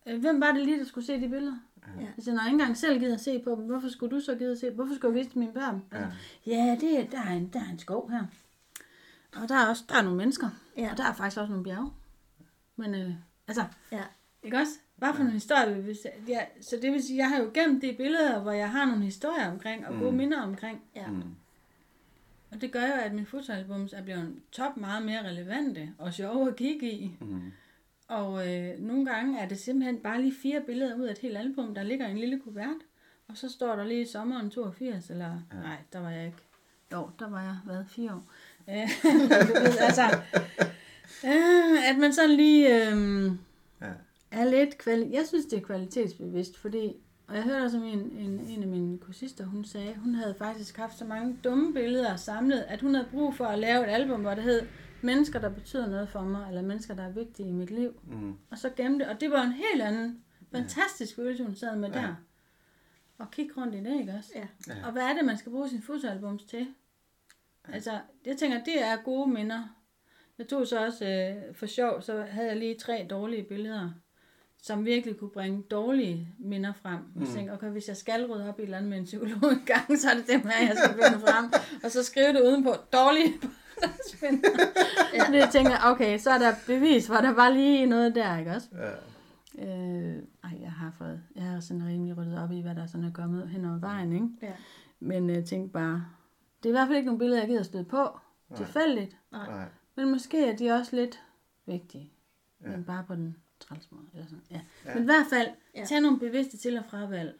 [0.07, 1.57] Øh, hvem var det lige, der skulle se de billeder?
[1.99, 2.07] Ja.
[2.18, 4.36] Altså, når jeg ikke engang selv gider at se på dem, hvorfor skulle du så
[4.36, 5.84] gide at se Hvorfor skulle jeg vise mine børn?
[5.91, 6.11] Altså,
[6.45, 8.24] ja, det, er- der, er en, der er en skov her.
[9.41, 10.49] Og der er også der er nogle mennesker.
[10.78, 10.91] Ja.
[10.91, 11.91] Og der er faktisk også nogle bjerge.
[12.76, 13.11] Men øh,
[13.47, 14.01] altså, Ja.
[14.43, 14.72] ikke også?
[14.95, 16.09] Hvad for nogle historier vil vi se?
[16.28, 19.03] Ja, så det vil sige, jeg har jo gemt de billeder, hvor jeg har nogle
[19.03, 20.82] historier omkring, og gode minder omkring.
[20.95, 21.07] Ja.
[21.07, 21.24] Mm.
[22.52, 26.48] Og det gør jo, at mine fotoalbums er blevet top meget mere relevante og sjove
[26.50, 27.12] at kigge i.
[27.20, 27.41] Mm.
[28.08, 31.38] Og øh, nogle gange er det simpelthen bare lige fire billeder ud af et helt
[31.38, 32.76] album, der ligger i en lille kuvert.
[33.28, 35.58] Og så står der lige sommeren 82, eller ja.
[35.60, 36.38] nej, der var jeg ikke.
[36.91, 38.24] Jo, der var jeg, hvad, fire år.
[38.70, 40.02] Øh, ved, altså,
[41.26, 43.32] øh, at man sådan lige øh,
[43.82, 43.88] Ja.
[44.32, 46.93] er lidt kvali- Jeg synes, det er kvalitetsbevidst, fordi,
[47.28, 50.78] og jeg hørte også en, en, en af mine kursister, hun sagde, hun havde faktisk
[50.78, 54.21] haft så mange dumme billeder samlet, at hun havde brug for at lave et album,
[54.21, 54.67] hvor det hed
[55.01, 57.99] Mennesker, der betyder noget for mig, eller mennesker, der er vigtige i mit liv.
[58.07, 58.36] Mm.
[58.51, 59.07] Og så gemme det.
[59.07, 61.99] Og det var en helt anden, fantastisk følelse, hun sad med Ja.
[62.01, 62.15] der.
[63.17, 64.32] Og kigge rundt i det, ikke også?
[64.36, 64.47] Ja.
[64.67, 64.86] Ja.
[64.86, 66.67] Og hvad er det, man skal bruge sin fotoalbums til?
[67.73, 69.63] Altså, jeg tænker, det er gode minder.
[70.38, 73.89] Jeg tog så også, øh, for sjov, så havde jeg lige tre dårlige billeder,
[74.68, 76.99] som virkelig kunne bringe dårlige minder frem.
[77.15, 77.26] Og Mm.
[77.26, 79.63] tænkte, okay, hvis jeg skal rydde op i et eller andet med en psykolog en
[79.65, 81.51] gang, så er det dem her, jeg skal finde frem.
[81.84, 83.34] Og så skrive det udenpå, dårlige
[84.24, 84.32] ja.
[85.32, 88.51] Det jeg tænker, okay, så er der bevis, for der var lige noget der, ikke
[88.51, 88.68] også?
[88.74, 88.91] Ja.
[89.65, 93.05] Øh, ej, jeg har fået, jeg har sådan rimelig ryddet op i, hvad der sådan
[93.05, 94.28] er kommet hen over vejen, ikke?
[94.41, 94.51] Ja.
[94.99, 96.05] Men jeg tænkte bare,
[96.63, 98.20] det er i hvert fald ikke nogle billeder, jeg gider støde på,
[98.55, 99.18] tilfældigt.
[99.32, 99.65] Nej.
[99.95, 101.20] Men måske er de også lidt
[101.65, 102.11] vigtige,
[102.63, 102.68] ja.
[102.70, 104.03] men bare på den træls måde.
[104.14, 104.43] Eller sådan.
[104.51, 104.62] Ja.
[104.86, 104.93] Ja.
[104.93, 105.86] Men i hvert fald, Ja.
[105.86, 107.39] tag nogle bevidste til- og fravalg.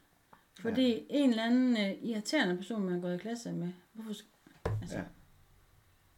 [0.59, 0.99] Fordi ja.
[1.09, 4.13] en eller anden uh, irriterende person, man er gået i klasse med, hvorfor
[4.82, 5.03] altså, Ja.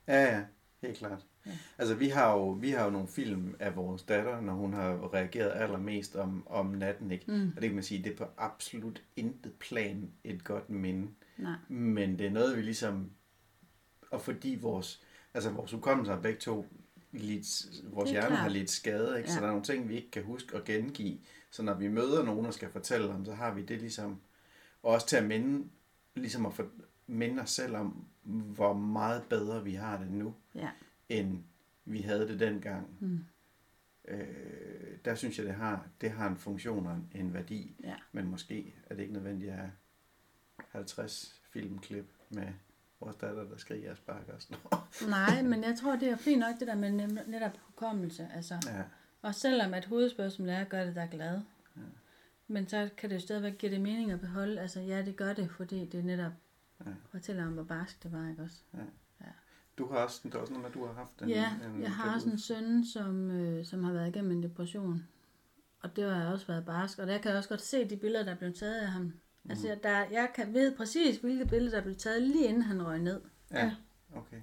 [0.07, 0.37] ja.
[0.37, 0.43] Ja,
[0.81, 1.25] helt klart.
[1.45, 1.51] Ja.
[1.77, 5.13] Altså, vi har, jo, vi har jo nogle film af vores datter, når hun har
[5.13, 7.31] reageret allermest om, om natten, ikke?
[7.31, 7.47] Mm.
[7.55, 11.07] Og det kan man sige, det er på absolut intet plan et godt minde.
[11.37, 11.55] Nej.
[11.69, 13.11] Men det er noget, vi ligesom...
[14.11, 15.01] Og fordi vores,
[15.33, 16.65] altså vores hukommelse har begge to
[17.11, 19.29] lidt, vores er hjerne har lidt skade, ikke?
[19.29, 19.39] så Ja.
[19.41, 21.17] der er nogle ting, vi ikke kan huske at gengive.
[21.51, 24.21] Så når vi møder nogen, der skal fortælle om, så har vi det ligesom...
[24.83, 25.69] Og også til at minde,
[26.15, 26.67] ligesom at for,
[27.07, 30.69] minde os selv om, hvor meget bedre vi har det nu, Ja.
[31.09, 31.43] end
[31.85, 32.87] vi havde det dengang.
[32.99, 33.19] Mm.
[34.07, 37.75] Øh, der synes jeg, det har, det har en funktion og en, en værdi.
[37.83, 37.95] Ja.
[38.11, 39.71] Men måske er det ikke nødvendigt at have
[40.71, 42.47] 50 filmklip med
[43.01, 44.85] vores datter, der skriger og sparker og sådan noget.
[45.17, 46.91] Nej, men jeg tror, det er fint nok, det der med
[47.27, 48.29] netop hukommelse.
[48.35, 48.83] Altså, Ja,
[49.21, 51.41] Og selvom at hovedspørgsmålet er, gør det dig glad.
[51.75, 51.81] Ja.
[52.47, 54.61] Men så kan det jo stadigvæk give det mening at beholde.
[54.61, 56.31] Altså ja, det gør det, fordi det netop
[56.85, 56.89] Ja.
[56.89, 56.95] ja.
[57.11, 58.63] fortæller om, hvor barsk det var, ikke også?
[59.79, 61.81] du har også, det er også noget med, at du har haft en, ja, en
[61.81, 65.07] jeg har også en søn, som, øh, som har været igennem en depression.
[65.81, 66.99] Og det har også været barsk.
[66.99, 69.13] Og der kan jeg også godt se de billeder, der er blevet taget af ham.
[69.43, 69.49] Mm.
[69.51, 72.99] Altså, der, jeg kan ved præcis, hvilke billeder, der blev taget lige inden han røg
[72.99, 73.21] ned.
[73.51, 73.75] Ja,
[74.15, 74.41] okay.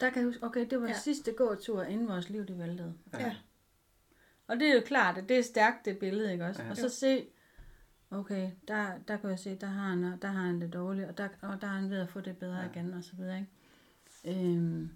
[0.00, 0.92] Der kan jeg huske, okay, det var ja.
[0.92, 0.98] Ja.
[0.98, 2.94] sidste gåtur, inden vores liv det væltede.
[3.12, 3.36] Ja.
[4.46, 6.62] Og det er jo klart, at det er stærkt, det billede, ikke også?
[6.62, 6.66] Ja.
[6.66, 6.70] Ja.
[6.70, 7.26] Og så se,
[8.10, 11.18] okay, der, der kan jeg se, der har han, der har han det dårligt, og
[11.18, 12.62] der, og der er han ved at få det bedre Ja.
[12.62, 12.70] ja.
[12.70, 13.38] igen, og så videre,
[14.24, 14.44] ikke?
[14.44, 14.90] Øhm,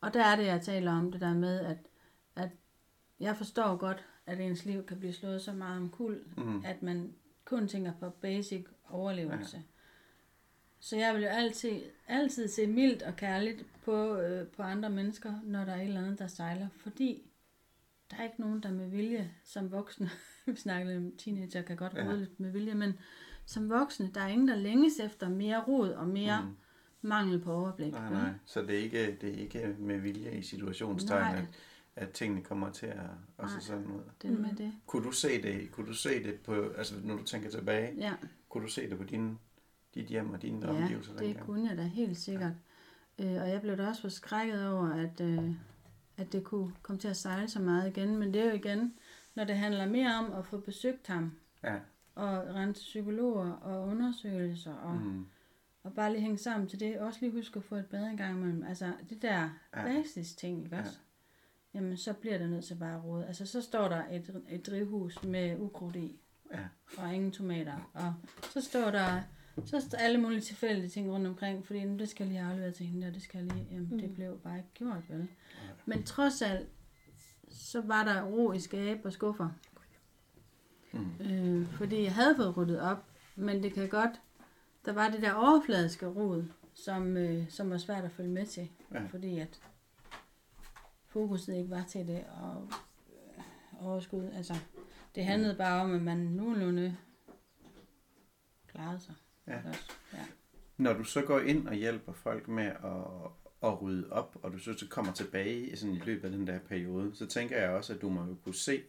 [0.00, 1.78] og der er det, jeg taler om, det der med, at,
[2.36, 2.50] at
[3.20, 6.62] jeg forstår godt, at ens liv kan blive slået så meget om kul, Mm.
[6.64, 7.14] at man
[7.48, 9.56] kun tænker på basic overlevelse.
[9.56, 9.62] Ja.
[10.80, 15.34] Så jeg vil jo altid, altid se mildt og kærligt på, øh, på andre mennesker,
[15.44, 16.68] når der er et eller andet, der sejler.
[16.76, 17.22] Fordi
[18.10, 20.10] der er ikke nogen, der med vilje som voksne,
[20.46, 22.04] vi snakkede om teenager, kan godt Ja.
[22.06, 22.92] rode lidt med vilje, men
[23.46, 26.56] som voksne, der er ingen, der længes efter mere rod og mere Mm.
[27.08, 27.92] mangel på overblik.
[27.92, 28.30] Nej, nej.
[28.44, 31.46] Så det er ikke, det er ikke med vilje i situationstegn, Nej.
[31.98, 32.96] At, tingene kommer til at,
[33.38, 33.60] se Nej.
[33.60, 34.00] sådan ud.
[34.22, 34.72] Det er med det.
[34.86, 38.12] Kunne du se det, kunne du se det på, altså når du tænker tilbage, Ja.
[38.48, 39.38] kunne du se det på din,
[39.94, 41.46] dit hjem og dine Ja, omgivelser det dengang?
[41.46, 42.52] kunne jeg da helt sikkert.
[43.18, 45.50] Øh, og jeg blev da også forskrækket over, at, øh,
[46.16, 48.16] at det kunne komme til at sejle så meget igen.
[48.16, 48.94] Men det er jo igen,
[49.34, 51.32] når det handler mere om at få besøgt ham,
[51.64, 51.74] Ja.
[52.14, 55.02] og rent til psykologer og undersøgelser, og, mm.
[55.08, 55.26] Mm.
[55.82, 56.98] og bare lige hænge sammen til det.
[56.98, 58.62] Også lige huske at få et bad en gang imellem.
[58.68, 59.82] Altså, det der Ja.
[59.82, 60.98] basis ting, ikke også?
[61.74, 63.26] Jamen, så bliver det nødt til bare at råde.
[63.26, 66.20] Altså, så står der et, et drivhus med ukrudt i,
[66.52, 66.58] Ja.
[66.98, 67.90] og ingen tomater.
[67.94, 69.20] Og så står der
[69.64, 72.72] Så der alle mulige tilfældige ting rundt omkring, fordi "Jamen, det skal jeg lige aflevere
[72.72, 73.98] til hende, og det skal jeg lige, jamen, mm.
[73.98, 75.28] det blev bare ikke gjort, vel?
[75.86, 76.68] Men trods alt,
[77.48, 79.48] så var der ro i skab og skuffer.
[80.92, 81.10] Mm.
[81.20, 83.04] Øh, fordi jeg havde fået ryddet op,
[83.36, 84.20] men det kan godt,
[84.84, 86.44] der var det der overfladiske rod,
[86.74, 89.06] som, øh, som var svært at følge med til, Ja.
[89.10, 89.60] fordi at
[91.18, 92.68] fokuset ikke var til det, og
[93.08, 94.54] øh, overskud, altså,
[95.14, 96.96] det handlede bare om, at man nogenlunde
[98.68, 99.14] klarede sig.
[99.46, 99.68] Ja.
[99.68, 99.92] Også.
[100.12, 100.24] ja.
[100.76, 103.30] Når du så går ind og hjælper folk med at,
[103.62, 106.58] at rydde op, og du så så kommer tilbage sådan i løbet af den der
[106.58, 108.82] periode, så tænker jeg også, at du må jo kunne se,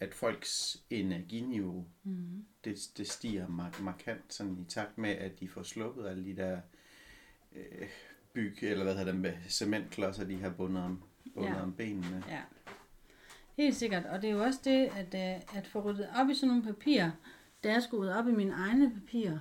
[0.00, 2.44] at folks energiniveau, Mm.
[2.64, 6.36] det, det stiger mark- markant sådan i takt med, at de får sluppet alle de
[6.36, 6.60] der
[7.52, 7.88] øh,
[8.36, 11.02] byg, eller hvad hedder det, med cementklodser, de har bundet om,
[11.34, 11.62] bundet Ja.
[11.62, 12.24] om benene.
[12.28, 12.40] Ja.
[13.56, 14.04] Helt sikkert.
[14.06, 16.62] Og det er jo også det, at, øh, at få ryddet op i sådan nogle
[16.62, 17.10] papirer,
[17.64, 19.38] da jeg skulle rydde op i mine egne papirer,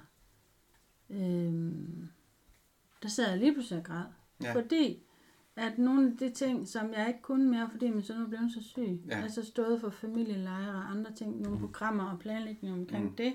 [1.09, 2.07] øhm,
[3.03, 4.03] der sad jeg lige pludselig og græd.
[4.43, 4.53] Ja.
[4.53, 5.01] Fordi
[5.55, 8.51] at nogle af de ting, som jeg ikke kunne mere, fordi min søn var blevet
[8.53, 9.21] så syg, Ja.
[9.21, 11.65] altså stået for familielejre og andre ting, nogle mm.
[11.65, 13.15] programmer og planlægning omkring mm.
[13.15, 13.33] det,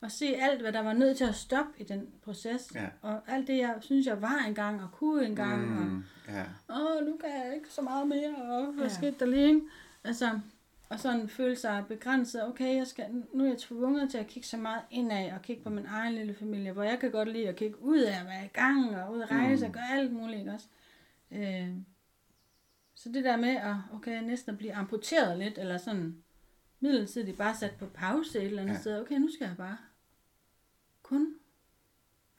[0.00, 2.86] og se alt, hvad der var nødt til at stoppe i den proces, Ja.
[3.02, 6.44] og alt det, jeg synes, jeg var engang og kunne engang, og Mm, ja.
[6.70, 8.92] åh, nu kan jeg ikke så meget mere, og hvad Ja.
[8.94, 9.60] skete der lige, ikke?
[10.04, 10.40] Altså,
[10.88, 12.44] og sådan føle sig begrænset.
[12.48, 15.62] Okay, jeg skal, nu er jeg tvunget til at kigge så meget indad og kigge
[15.62, 18.26] på min egen lille familie, hvor jeg kan godt lide at kigge ud af at
[18.26, 19.70] være i gang og ud at rejse Mm.
[19.70, 20.66] og gøre alt muligt, ikke også?
[21.30, 21.68] Øh,
[22.94, 26.22] så det der med at, okay, næsten at blive amputeret lidt, eller sådan
[26.80, 28.76] midlertidigt bare sat på pause et eller andet Ja.
[28.76, 28.80] ja.
[28.80, 29.00] sted.
[29.00, 29.76] Okay, nu skal jeg bare
[31.02, 31.34] kun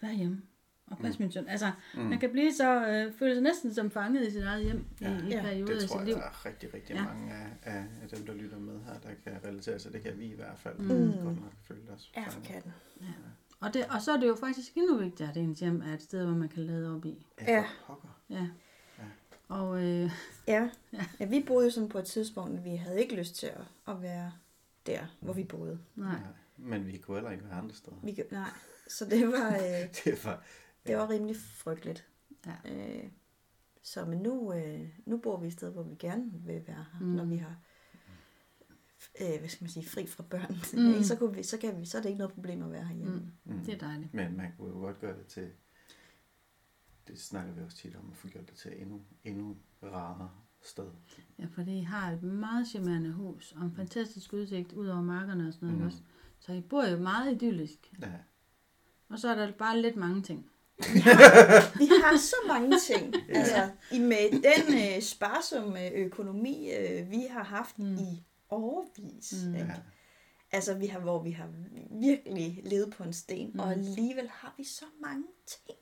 [0.02, 0.42] være hjemme
[0.88, 1.24] og passe mm.
[1.24, 1.48] min søn.
[1.48, 2.00] Altså, Mm.
[2.02, 5.18] man kan blive så, øh, føle sig næsten som fanget i sit eget hjem Ja.
[5.18, 6.16] i, i Ja, perioder Det af tror sit jeg, liv.
[6.16, 7.04] der er rigtig, rigtig Ja.
[7.04, 9.94] mange af, af, af dem, der lytter med her, der kan relatere sig.
[9.94, 10.88] Det kan vi i hvert fald Mm.
[11.24, 12.12] godt nok føle os.
[12.16, 12.48] Ja, for fanget.
[12.48, 12.74] katten.
[13.60, 16.02] Og, det, og så er det jo faktisk endnu vigtigere, at ens hjem er et
[16.02, 17.26] sted, hvor man kan lade op i.
[17.42, 17.66] Ja, Ja.
[18.30, 18.48] Ja.
[19.50, 19.56] Ja.
[19.56, 20.12] Og øh,
[20.48, 20.70] Ja.
[20.93, 21.06] Ja.
[21.20, 23.62] ja, vi boede jo sådan på et tidspunkt, at vi havde ikke lyst til at,
[23.88, 24.32] at være
[24.86, 25.80] der, hvor vi boede.
[25.95, 26.22] nej, Nej.
[26.58, 27.98] Men vi kunne heller ikke være andre steder.
[28.04, 28.50] Vi, kan- nej,
[28.88, 29.62] så det var, øh,
[30.04, 30.43] Det var,
[30.88, 32.08] det var rimelig frygteligt.
[32.45, 32.56] Ja.
[32.76, 33.04] Øh,
[33.84, 37.00] så men nu, øh, nu bor vi et sted, hvor vi gerne vil være her,
[37.02, 37.06] Mm.
[37.08, 37.56] når vi har
[39.22, 40.56] øh, hvad skal man sige, fri fra børn.
[40.98, 41.04] Mm.
[41.10, 43.32] så, kunne vi, så, kan vi, så er det ikke noget problem at være herhjemme.
[43.45, 43.60] mm, mm.
[43.66, 44.14] det er dejligt.
[44.14, 45.50] Men man kunne jo godt gøre det til,
[47.08, 50.30] det snakker vi også tit om, at få gjort det til endnu, endnu rarere
[50.62, 50.88] sted.
[51.39, 55.47] Ja, fordi I har et meget charmerende hus, og en fantastisk udsigt ud over markerne
[55.47, 55.78] og sådan noget.
[55.80, 55.84] Mm.
[55.84, 55.88] Mm.
[55.88, 55.99] Også.
[56.39, 57.93] Så I bor jo meget idyllisk.
[58.01, 58.12] Ja.
[59.10, 60.49] Og så er der bare lidt mange ting.
[61.78, 63.16] Vi har så mange ting.
[63.39, 67.86] altså, i med den øh, sparsomme økonomi, øh, vi har haft Mm.
[67.86, 67.93] mm.
[67.97, 69.34] i årvis.
[69.45, 69.49] Mm.
[69.51, 69.55] Mm.
[69.58, 69.76] ja.
[70.51, 71.49] Altså, vi har, hvor vi har
[72.01, 73.53] virkelig levet på en sten, Mm.
[73.53, 73.60] mm.
[73.60, 75.78] og alligevel har vi så mange ting.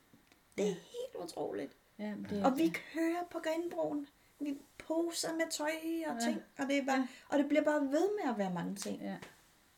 [0.58, 1.72] Det er helt utroligt.
[1.98, 4.06] Ja, det, Og vi kører på Grindbroen.
[4.40, 5.70] Vi poser med tøj
[6.06, 6.26] og Ja.
[6.26, 9.00] ting, og det, er bare, og det bliver bare ved med at være mange ting.
[9.02, 9.16] Ja,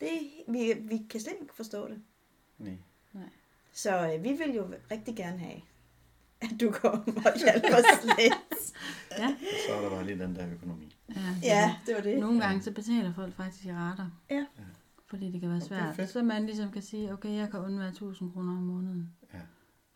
[0.00, 2.02] Det, er- vi, vi kan slet ikke forstå det.
[2.58, 2.74] Nej.
[3.72, 5.60] Så øh, vi vil jo rigtig gerne have,
[6.40, 8.34] at du kommer og hjælper os lidt.
[9.18, 10.96] ja, Så er der bare lige den der økonomi.
[11.08, 12.18] ja, ja, det var det.
[12.18, 14.10] Nogle gange så betaler folk faktisk i rater.
[14.30, 14.46] Ja.
[15.06, 15.66] Fordi det kan være det
[15.96, 16.10] svært.
[16.10, 19.12] så man ligesom kan sige, okay, jeg kan undvære 1000 kroner om måneden.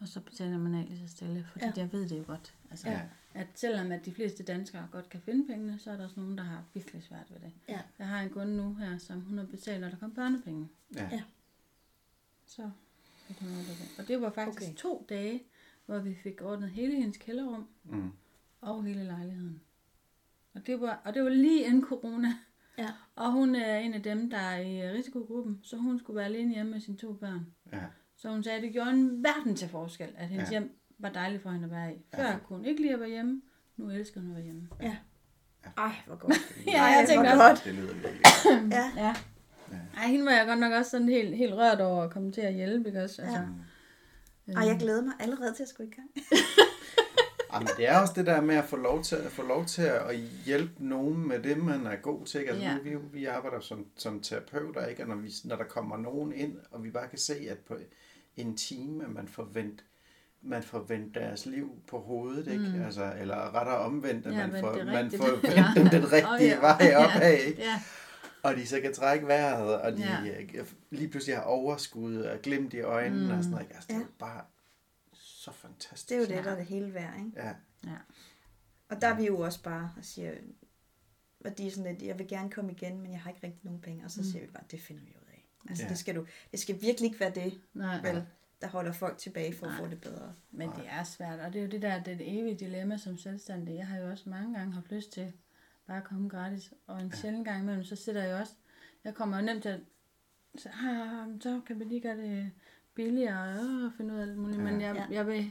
[0.03, 1.72] Og så betaler man af lige så stille, fordi Ja.
[1.76, 2.55] jeg ved det jo godt.
[2.70, 3.00] Altså, Ja.
[3.34, 6.38] at selvom at de fleste danskere godt kan finde pengene, så er der også nogen,
[6.38, 7.53] der har virkelig svært ved det.
[7.68, 7.80] Ja.
[7.98, 10.68] Jeg har en kunde nu her, som hun har betalt, når der kom børnepenge.
[10.94, 11.09] Ja.
[11.12, 11.22] Ja.
[12.46, 12.70] Så
[13.26, 13.94] fik hun det.
[13.98, 14.74] Og det var faktisk Okay.
[14.76, 15.42] to dage,
[15.86, 18.11] hvor vi fik ordnet hele hendes kælderrum Mm.
[18.61, 19.61] og hele lejligheden.
[20.55, 22.28] Og det var, og det var lige inden corona.
[22.78, 22.88] Ja.
[23.16, 26.55] Og hun er en af dem, der er i risikogruppen, så hun skulle være alene
[26.55, 27.46] hjemme med sine to børn.
[27.72, 27.84] Ja.
[28.22, 30.54] Så hun sagde, at det gjorde en verden til forskel, at hendes Ja.
[30.54, 30.60] ja.
[30.60, 31.96] hjem var dejligt for hende at være i.
[32.14, 32.36] Før Ja.
[32.46, 33.42] kunne hun ikke lide at være hjemme,
[33.76, 34.68] nu elsker hun at være hjemme.
[35.76, 36.34] Ej, hvor godt.
[36.66, 37.64] Ja, Ej, jeg tænkte også, godt.
[37.64, 38.22] Det lyder virkelig.
[38.72, 38.90] Ja.
[39.04, 39.14] ja.
[39.70, 39.78] Ja.
[39.96, 42.40] Ej, hende var jeg godt nok også sådan helt, helt rørt over at komme til
[42.40, 43.22] at hjælpe, ikke også?
[43.22, 43.38] Altså,
[44.48, 44.52] Ja.
[44.52, 46.08] Ej, jeg glæder mig allerede til at skulle i gang.
[47.52, 49.82] Jamen, det er også det der med at få lov til, at få lov til
[49.82, 50.16] at
[50.46, 52.38] hjælpe nogen med det, man er god til.
[52.38, 52.70] Altså, Ja.
[52.72, 52.78] ja.
[52.78, 55.02] vi, vi arbejder som, som terapeuter, ikke?
[55.02, 57.74] Og når, vi, når der kommer nogen ind, og vi bare kan se, at på
[58.37, 59.85] en time, at man får vendt,
[60.43, 62.68] man får vendt deres liv på hovedet, ikke?
[62.76, 62.83] Mm.
[62.83, 66.33] Altså, eller rettere omvendt, at Ja, man, får, det man får vendt dem den rigtige
[66.35, 66.61] Åh, ja.
[66.61, 67.05] vej Ja.
[67.16, 67.62] opad, ikke?
[67.62, 67.83] Ja,
[68.43, 70.22] Og de så kan trække vejret, og de Ja.
[70.24, 70.64] ja.
[70.91, 73.30] lige pludselig har overskud og glimt i øjnene Mm.
[73.39, 73.64] og sådan noget.
[73.64, 73.74] ikke?
[73.74, 74.05] Altså, det er Ja.
[74.05, 74.45] jo bare
[75.12, 76.09] så fantastisk.
[76.09, 76.43] Det er jo det, Ja.
[76.43, 77.30] der er det hele værd, ikke?
[77.37, 77.49] Ja,
[77.85, 77.97] ja.
[78.89, 80.33] Og der er vi jo også bare og siger,
[81.45, 83.61] at de er sådan lidt, jeg vil gerne komme igen, men jeg har ikke rigtig
[83.64, 84.05] nogen penge.
[84.05, 84.24] Og så Mm.
[84.24, 85.21] siger vi bare, det finder vi af.
[85.68, 85.88] Altså, Ja.
[85.88, 88.26] det, skal du, det skal virkelig ikke være det, Nej, vel,
[88.60, 89.80] der holder folk tilbage for at Nej.
[89.80, 90.34] få det bedre.
[90.50, 92.96] men det er svært, og det er jo det der, det, er det evige dilemma
[92.96, 93.74] som selvstændig.
[93.76, 95.32] Jeg har jo også mange gange haft lyst til
[95.86, 98.52] bare at komme gratis, og en sjældent gang imellem, så sidder jeg også,
[99.04, 99.80] jeg kommer jo nemt til at,
[100.58, 102.50] så, ah, så kan vi lige gøre det
[102.94, 105.06] billigere, og finde ud af alt muligt, men jeg, Ja.
[105.10, 105.50] jeg vil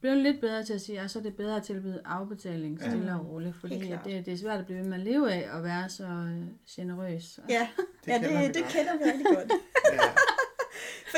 [0.00, 2.88] blive lidt bedre til at sige, at så er det bedre at tilbyde afbetaling Ja.
[2.90, 5.32] stille og roligt, fordi at det, det er svært at blive ved med at leve
[5.32, 6.42] af og være så øh,
[6.76, 7.40] generøs.
[7.48, 7.68] Ja,
[8.04, 8.72] Det ja kender vi det, det godt.
[8.72, 9.52] kender vi rigtig godt.
[9.92, 9.98] Ja.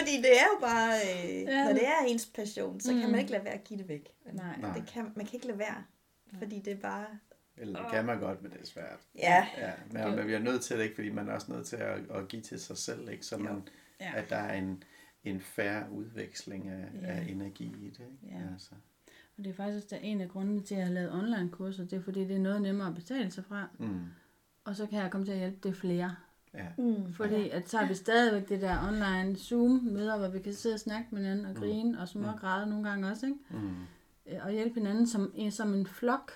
[0.01, 1.51] Fordi det er jo bare, øh, Ja.
[1.59, 1.65] ja.
[1.65, 3.11] når det er ens passion, så kan Mm.
[3.11, 4.09] man ikke lade være at give det væk.
[4.33, 4.45] Nej.
[4.61, 4.73] Nej.
[4.79, 5.85] Det kan, man kan ikke lade være,
[6.39, 7.07] fordi det er bare...
[7.57, 8.99] Eller det kan man godt, men det er svært.
[9.19, 10.95] Ja, Ja, men man bliver nødt til det, ikke?
[10.95, 13.27] fordi man er også nødt til at, at give til sig selv, ikke?
[13.27, 13.63] så man,
[14.01, 14.13] Ja.
[14.17, 14.83] at der er en,
[15.25, 17.07] en færre udveksling af, Ja.
[17.07, 18.01] af energi i det.
[18.25, 18.37] Ikke?
[18.39, 18.53] Ja.
[18.53, 18.71] Altså.
[19.39, 21.85] Og det er faktisk der en af grundene til, at jeg har lavet online kurser,
[21.85, 24.01] det er fordi, det er noget nemmere at betale sig fra, Mm.
[24.65, 26.17] og så kan jeg komme til at hjælpe det flere.
[26.55, 26.67] Ja.
[26.79, 27.13] mm.
[27.13, 30.81] Fordi at så har vi stadigvæk det der online Zoom-møder, hvor vi kan sidde og
[30.81, 33.39] snakke med hinanden og grine og små græde nogle gange også, ikke?
[33.51, 33.77] Mm.
[34.27, 36.33] Øh, Og hjælpe hinanden som, en- som en flok.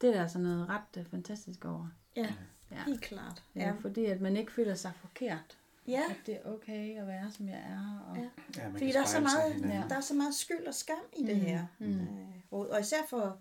[0.00, 1.88] Det er der altså noget ret øh, fantastisk over.
[2.16, 2.34] ja,
[2.70, 2.84] Ja.
[2.86, 3.42] helt klart.
[3.54, 3.60] Ja.
[3.66, 5.58] Ja, Fordi at man ikke føler sig forkert.
[5.88, 6.02] Ja.
[6.10, 8.06] At det er okay at være, som jeg er.
[8.10, 8.16] Og...
[8.16, 8.28] Ja.
[8.62, 9.74] Ja, Fordi der er, så meget.
[9.74, 9.82] Ja.
[9.88, 11.66] der er så meget skyld og skam i det Mm, her.
[11.78, 11.86] mm.
[12.00, 12.06] Øh,
[12.52, 12.68] råd.
[12.68, 13.38] og især for,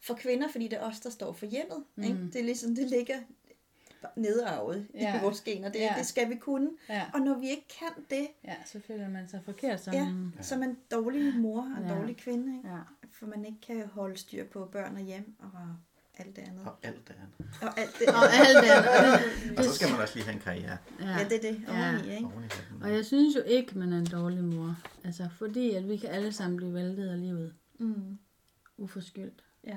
[0.00, 1.84] for kvinder, fordi det er os, der står for hjemmet.
[1.96, 2.02] Mm.
[2.02, 2.18] Ikke?
[2.32, 3.16] Det er ligesom, det ligger
[4.16, 5.18] nedarvet Ja.
[5.18, 5.68] i vores gener.
[5.68, 5.94] Det, Ja.
[5.98, 6.70] det skal vi kunne.
[6.88, 7.02] Ja.
[7.14, 9.94] Og når vi ikke kan det, ja, så føler man sig forkert som...
[9.94, 10.06] ja,
[10.42, 11.94] så er man en dårlig mor og en Ja.
[11.98, 12.56] dårlig kvinde.
[12.56, 12.68] Ikke?
[12.68, 12.78] ja.
[13.12, 15.50] For man ikke kan holde styr på børn og hjem og
[16.16, 16.66] alt det andet.
[16.66, 17.52] Og alt det andet.
[17.62, 19.58] Og alt det Og alt det andet.
[19.58, 21.10] Og så skal man også lige have en karriere Ja.
[21.10, 21.62] Ja, det er det.
[21.68, 21.92] Ja.
[21.94, 22.26] Oveni, ikke?
[22.26, 22.82] oven i hatten.
[22.82, 24.76] Og jeg synes jo ikke, man er en dårlig mor.
[25.04, 27.54] Altså, fordi at vi kan alle sammen blive væltet af livet.
[27.78, 28.18] Mm.
[28.76, 29.44] Uforskyldt.
[29.66, 29.76] Ja.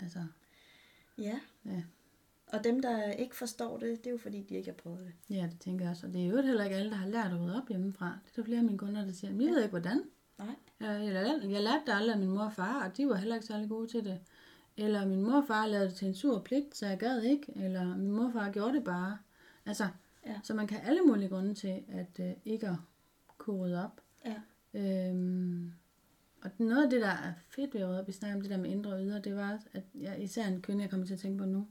[0.00, 0.18] Altså,
[1.18, 1.40] ja.
[1.64, 1.82] Ja.
[2.52, 5.36] Og dem, der ikke forstår det, det er jo fordi, de ikke har prøvet det.
[5.36, 6.06] ja, det tænker jeg også.
[6.06, 8.06] Og det er jo heller ikke alle, der har lært at rydde op hjemmefra.
[8.24, 10.02] Det er der flere af mine kunder, der siger, men jeg ved ikke, hvordan.
[10.38, 10.54] Nej.
[10.80, 13.14] Jeg, jeg, jeg, jeg lærte det aldrig af min mor og far, og de var
[13.16, 14.20] heller ikke særlig gode til det.
[14.78, 17.52] Eller min mor og far lavede det til en sur pligt, så jeg gad ikke.
[17.56, 19.18] Eller min mor og far gjorde det bare.
[19.66, 19.88] Altså,
[20.26, 20.40] Ja.
[20.42, 22.76] så man kan alle mulige grunde til, at øh, ikke at
[23.38, 24.00] kunne rydde op.
[24.24, 24.34] Ja.
[24.74, 25.72] Øhm,
[26.42, 28.50] og noget af det, der er fedt ved at rydde op, vi snakker om det
[28.50, 31.14] der med indre og ydre, det var, at jeg, især en kvinde, jeg kommer til
[31.14, 31.68] at tænke på nu,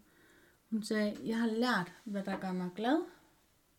[0.69, 2.97] hun sagde, jeg har lært, hvad der gør mig glad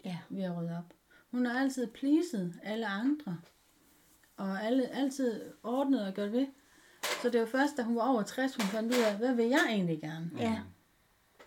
[0.04, 0.18] Ja.
[0.30, 0.94] ved at rydde op.
[1.30, 3.38] Hun har altid pleaset alle andre,
[4.36, 6.46] og alle, altid ordnet og gjort ved.
[7.22, 9.46] Så det var først, da hun var over 60, hun fandt ud af, hvad vil
[9.46, 10.30] jeg egentlig gerne?
[10.38, 10.58] Ja.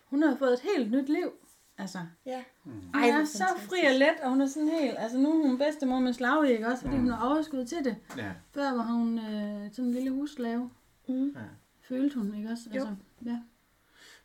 [0.04, 1.32] Hun har fået et helt nyt liv.
[1.78, 2.44] Altså, Ja.
[2.64, 5.46] hun Ej, er så fri og let, og hun er sådan helt, altså nu er
[5.46, 7.96] hun bedstemor med slag, ikke også, fordi hun har overskud til det.
[8.16, 8.32] Ja.
[8.54, 10.70] Før var hun øh, sådan en lille husslave,
[11.08, 11.28] Mm.
[11.36, 11.40] ja.
[11.82, 12.62] følte hun, ikke også?
[12.74, 12.80] Jo.
[12.80, 12.94] Altså,
[13.24, 13.38] ja.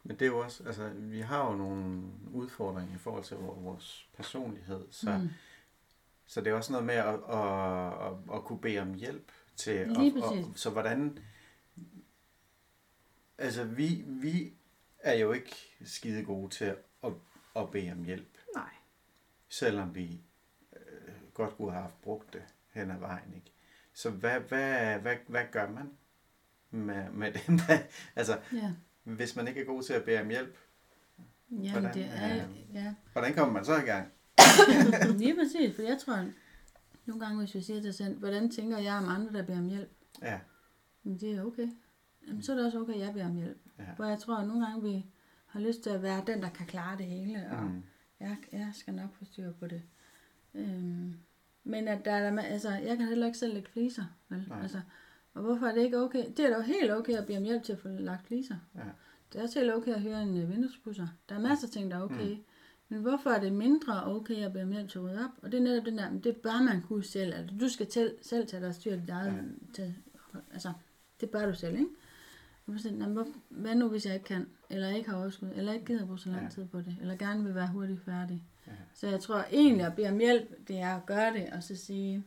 [0.04, 2.02] Men det er jo også, altså, vi har jo nogle
[2.34, 5.22] udfordringer i forhold til vor- vores personlighed, så, mm.
[5.24, 5.30] Mm.
[6.26, 9.88] så det er også noget med at, at, at, at kunne bede om hjælp til,
[9.88, 10.46] Lige at, præcis.
[10.56, 11.20] så hvordan,
[13.38, 14.54] altså vi, vi
[15.00, 15.56] er jo ikke
[15.86, 16.66] skide gode til
[17.04, 17.12] at,
[17.56, 18.70] at bede om hjælp, Nej.
[19.50, 20.22] selvom vi
[20.76, 23.52] øh, godt kunne have haft brugt det hen ad vejen, ikke?
[23.94, 25.92] Så hvad, hvad, hvad, hvad gør man
[26.70, 27.60] med, med dem,
[28.16, 28.74] altså ja.
[29.04, 30.58] hvis man ikke er god til at bede om hjælp,
[31.52, 32.94] Jamen, Hvordan, det er, øh, ja.
[33.14, 34.12] hvordan kommer man så i gang?
[35.20, 36.26] Lige præcis, for jeg tror,
[37.08, 39.60] nogle gange, hvis vi siger til os selv, hvordan tænker jeg om andre, der beder
[39.60, 39.92] om hjælp?
[40.22, 40.40] Ja,
[41.04, 41.68] Men det er okay.
[42.28, 43.58] Jamen, så er det også okay, at jeg beder om hjælp.
[43.80, 43.84] Ja.
[43.96, 45.06] Hvor jeg tror, at nogle gange, vi
[45.46, 47.84] har lyst til at være den, der kan klare det hele, og mm.
[48.20, 49.82] jeg, jeg skal nok få styr på det.
[50.54, 51.16] Øhm,
[51.64, 54.46] men at der er, altså, jeg kan heller ikke selv lægge fliser, vel?
[54.48, 54.62] Nej.
[54.62, 54.82] Altså,
[55.34, 56.26] og hvorfor er det ikke okay?
[56.38, 58.56] Det er da helt okay at bede om hjælp til at få lagt fliser.
[58.76, 58.82] Ja.
[59.34, 61.08] Det er også helt okay at høre en øh, vinduespusser.
[61.30, 62.36] Der er masser af ting, der er okay.
[62.36, 62.44] Mm.
[62.90, 64.54] Men hvorfor er det mindre okay at
[64.90, 65.32] til at rydde op?
[65.42, 67.34] Og det er netop den der, det bør man kunne selv.
[67.34, 69.34] Altså, du skal til, selv tage dig styr dit eget...
[69.34, 69.42] Ja.
[69.74, 69.96] Til,
[70.54, 70.74] altså,
[71.22, 71.90] det bør du selv, ikke?
[72.68, 74.48] Og så, siger, "Nå, men hvor, hvad nu, hvis jeg ikke kan?
[74.70, 75.50] Eller ikke har overskud?
[75.56, 76.50] Eller ikke gider bruge så lang Ja.
[76.50, 76.98] tid på det?
[77.02, 78.44] Eller gerne vil være hurtigt færdig?
[78.68, 78.72] Ja.
[78.94, 81.76] Så jeg tror egentlig at bede om hjælp, det er at gøre det, og så
[81.76, 82.24] sige,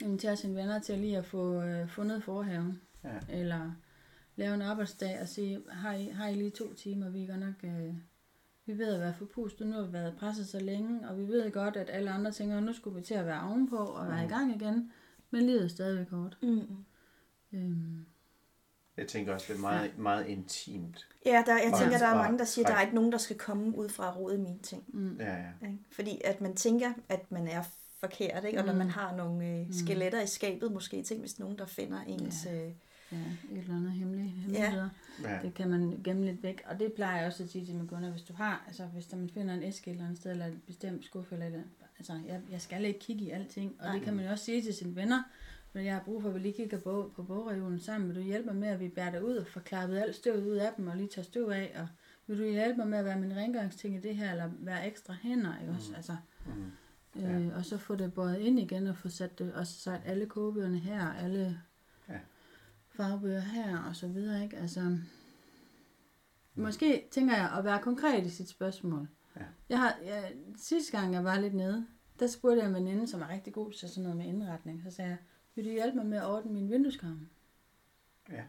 [0.00, 2.80] invitere sine venner til lige at få øh, fundet forhaven.
[3.04, 3.18] Ja.
[3.30, 3.70] Eller
[4.36, 7.40] lave en arbejdsdag og sige, har I, har I lige to timer, vi er godt
[7.40, 7.94] nok, øh,
[8.68, 11.50] vi ved at være forpustet, nu har vi været presset så længe, og vi ved
[11.52, 14.28] godt, at alle andre tænker, nu skulle vi til at være ovenpå og være i
[14.28, 14.92] gang igen,
[15.30, 16.38] men livet er stadigvæk hårdt.
[16.42, 16.84] Mm.
[17.52, 18.06] Øhm,
[18.96, 20.02] Jeg tænker også, det er meget, ja.
[20.02, 21.08] meget intimt.
[21.26, 23.12] Ja, der, jeg Og- tænker, der er mange, der siger, at der er ikke nogen,
[23.12, 24.84] der skal komme ud fra at rode i mine ting.
[24.88, 25.66] mm, Ja, ja.
[25.66, 25.78] Ikke?
[25.90, 27.62] Fordi at man tænker, at man er
[28.00, 28.58] forkert, ikke?
[28.58, 28.78] og når Mm.
[28.78, 32.72] man har nogle øh, skeletter i skabet, måske tænk, hvis nogen, der finder ens, øh,
[33.12, 33.16] ja,
[33.52, 34.88] et eller andet hemmelige hemmeligheder.
[35.22, 35.38] Ja.
[35.42, 36.62] Det kan man gemme lidt væk.
[36.66, 39.06] Og det plejer jeg også at sige til mine kunder, hvis du har, altså hvis
[39.06, 41.64] der man finder en æske et eller andet sted, eller et bestemt skuffe, eller et,
[41.98, 43.76] altså jeg, jeg skal ikke kigge i alting.
[43.80, 45.22] Og det kan man jo også sige til sine venner,
[45.72, 48.08] men jeg har brug for, at vi lige kigger på, på bogreolen sammen.
[48.08, 50.46] Vil du hjælpe mig med, at vi bærer det ud og får klappet alt støvet
[50.46, 51.88] ud af dem, og lige tager støv af, og
[52.26, 55.14] vil du hjælpe mig med at være min rengøringsting i det her, eller være ekstra
[55.22, 55.92] hænder, ikke også?
[55.96, 56.16] Altså,
[57.14, 57.24] Mm.
[57.24, 60.00] øh, og så få det båret ind igen, og få sat det, og så sat
[60.04, 61.52] alle kogebøgerne her, alle Ja.
[62.98, 64.56] Fagbøger her, og så videre, ikke?
[64.56, 64.98] Altså,
[66.54, 69.08] måske tænker jeg at være konkret i sit spørgsmål.
[69.36, 69.44] Ja.
[69.68, 71.86] Jeg har, jeg, sidste gang jeg var lidt nede,
[72.18, 74.82] der spurgte jeg en veninde, som er rigtig god til sådan noget med indretning.
[74.82, 75.18] Så sagde jeg,
[75.54, 77.28] vil du hjælpe mig med at ordne min vindueskarme?
[78.30, 78.42] Ja.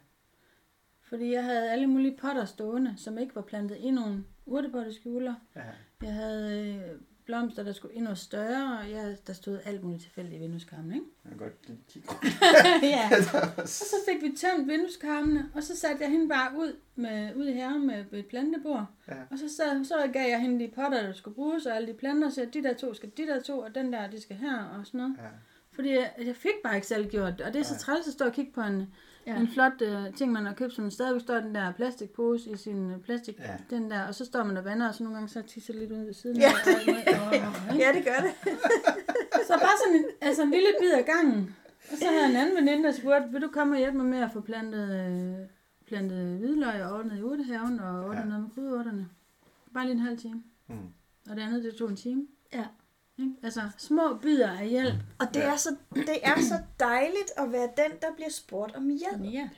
[1.02, 5.36] Fordi jeg havde alle mulige potter stående, som ikke var plantet i nogle urtepotteskjuler.
[5.56, 5.62] Ja.
[6.02, 10.36] Jeg havde øh, blomster, der skulle endnu større, og jeg, der stod alt muligt tilfældigt
[10.36, 11.06] i vindueskarmen, ikke?
[11.24, 11.54] Jeg kan godt
[11.90, 12.10] kigge.
[12.96, 13.10] ja.
[13.62, 17.48] Og så fik vi tømt vindueskarmene, og så satte jeg hende bare ud, med, ud
[17.48, 18.86] i med et plantebord.
[19.08, 19.14] Ja.
[19.30, 21.94] Og så, så, så gav jeg hende de potter, der skulle bruges, og alle de
[21.94, 24.64] planter, så de der to skal de der to, og den der, de skal her,
[24.64, 25.16] og sådan noget.
[25.18, 25.30] Ja.
[25.72, 28.26] Fordi jeg, jeg fik bare ikke selv gjort og det er så træls at stå
[28.26, 28.94] og kigge på en,
[29.28, 29.40] Ja.
[29.40, 32.92] en flot uh, ting, man har købt, som stadigvæk står den der plastikpose i sin
[32.92, 33.58] uh, plastik, Ja.
[33.70, 35.92] den der, og så står man og vander, og så nogle gange så tisser lidt
[35.92, 36.38] ud ved siden.
[36.42, 36.50] Ja.
[36.52, 37.28] og og-
[37.70, 37.78] og-?
[37.78, 38.32] Ja, det gør det.
[39.48, 41.56] Så bare sådan en, altså en lille bid af gangen.
[41.92, 44.06] Og så havde jeg en anden veninde, der spurgte, vil du komme og hjælpe mig
[44.06, 45.48] med at få plantet, øh,
[45.88, 48.26] plantet hvidløg og ordnet i urtehaven og ordnet ja.
[48.26, 49.08] noget med krydderurterne.
[49.74, 50.44] Bare lige en halv time.
[50.68, 50.76] Mm.
[51.30, 52.28] Og det andet, det tog en time.
[52.54, 52.66] Ja.
[53.20, 53.34] Ikke?
[53.44, 54.96] Altså små bidder af hjælp.
[55.20, 55.52] Og det, Ja.
[55.54, 59.34] er så, det er så dejligt at være den, der bliver spurgt om hjælp.
[59.34, 59.50] Ja.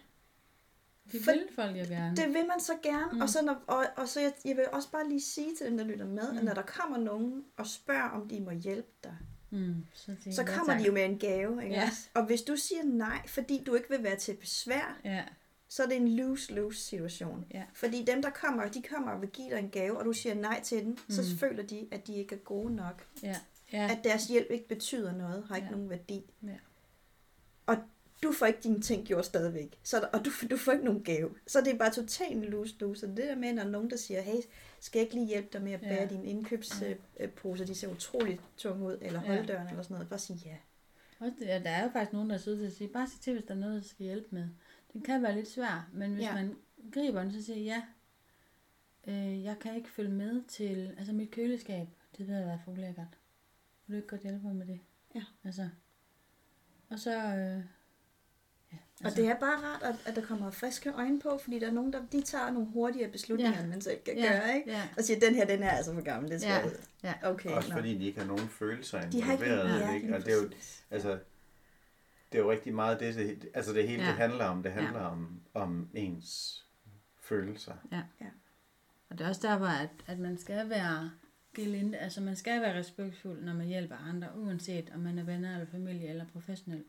[1.12, 2.16] Det For- vil folk jo gerne.
[2.16, 3.12] Det vil man så gerne.
[3.14, 3.22] Mm.
[3.22, 5.78] Og, så når, og, og så jeg, jeg vil også bare lige sige til dem,
[5.78, 6.38] der lytter med, mm.
[6.38, 9.18] at når der kommer nogen og spørger, om de må hjælpe dig,
[9.53, 11.64] Mm, så, så kommer de jo med en gave.
[11.64, 11.76] Ikke?
[11.76, 11.89] Ja.
[12.14, 15.24] Og hvis du siger nej, fordi du ikke vil være til besvær, Ja,
[15.70, 17.45] så er det en lose-lose situation.
[17.53, 17.64] Ja.
[17.74, 20.36] Fordi dem, der kommer, de kommer og vil give dig en gave, og du siger
[20.36, 21.14] nej til den, mm.
[21.16, 23.05] så føler de, at de ikke er gode nok.
[23.24, 23.36] ja,
[23.74, 23.89] ja.
[23.91, 25.72] At deres hjælp ikke betyder noget, har ikke Ja.
[25.72, 26.24] nogen værdi.
[26.43, 26.55] Ja.
[27.65, 27.78] Og
[28.24, 29.80] du får ikke dine ting gjort stadigvæk.
[29.84, 31.36] Så, der- og du, du får ikke nogen gave.
[31.47, 33.05] Så det er bare totalt en lose-lose.
[33.05, 34.41] Og det der med, når nogen der siger, hey,
[34.80, 36.01] skal jeg ikke lige hjælpe dig med at bære ja.
[36.01, 36.07] Ja.
[36.09, 39.36] dine indkøbsposer, de ser utroligt tunge ud, eller Ja.
[39.36, 40.09] holddøren eller sådan noget.
[40.09, 40.55] Bare sige ja.
[41.19, 43.22] Også det, ja, der er jo faktisk nogen, der sidder til at sige, bare sig
[43.22, 44.47] til, hvis der er noget, der skal hjælpe med.
[44.93, 46.30] Det kan være lidt svært, men hvis Ja.
[46.30, 46.36] ja.
[46.36, 46.55] man
[46.93, 47.82] griber den, så siger ja,
[49.07, 52.72] øh, jeg kan ikke følge med til, altså mit køleskab, det ved jeg være for
[52.72, 53.17] ulækkert.
[53.91, 54.79] Du ikke godt hjælpe mig med det?
[55.15, 55.23] Ja.
[55.45, 55.69] Altså,
[56.89, 57.63] og så, øh,
[58.71, 58.77] ja,
[59.09, 61.71] Og det er bare rart, at, at der kommer friske øjne på, fordi der er
[61.71, 63.59] nogen, der de tager nogle hurtigere beslutninger, Ja.
[63.61, 64.71] end man selv kan ja, gøre, ikke?
[64.71, 66.51] Ja, Og siger, den her, den her er altså for gammel, det skal
[67.03, 67.13] Ja.
[67.23, 67.29] ja.
[67.31, 67.75] Okay, Også nå.
[67.75, 69.79] fordi de ikke har nogen følelser de har ikke involveret.
[69.79, 70.05] ja, ikke?
[70.07, 70.49] lige Og det er jo,
[70.91, 71.19] altså,
[72.31, 74.09] det er jo rigtig meget det, det altså det hele Ja.
[74.09, 74.63] det handler om.
[74.63, 76.63] Det handler om, om ens
[77.19, 77.73] følelser.
[79.09, 81.11] Og det er også derfor, at, at man skal være
[81.54, 85.54] gelinde, altså man skal være respektfuld, når man hjælper andre, uanset om man er venner
[85.54, 86.84] eller familie eller professionel.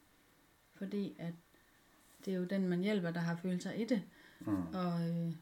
[0.75, 1.35] Fordi at
[2.25, 4.03] det er jo den, man hjælper, der har følelser i det.
[4.41, 4.67] Mm.
[4.75, 5.33] Og øh,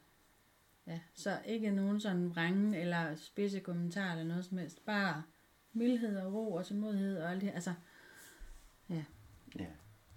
[0.87, 4.85] ja, så ikke nogen sådan vrænge eller spidse kommentarer eller noget som helst.
[4.85, 5.23] Bare
[5.73, 7.51] mildhed og ro og tålmodighed og alt det.
[7.55, 7.75] Altså,
[9.59, 9.67] Ja.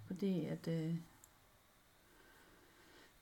[0.06, 0.94] fordi at øh,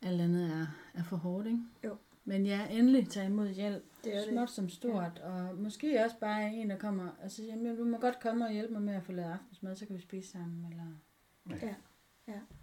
[0.02, 1.60] alt andet er, er for hårdt, ikke?
[1.84, 1.96] Jo.
[2.24, 3.84] Men ja, endelig tage imod hjælp.
[4.04, 4.28] Det er det.
[4.28, 5.18] Småt som stort.
[5.18, 5.26] Ja.
[5.26, 8.52] Og måske også bare en, der kommer og siger, jamen, du må godt komme og
[8.52, 10.66] hjælpe mig med at få lavet aftensmad, så kan vi spise sammen.
[10.72, 10.86] Eller...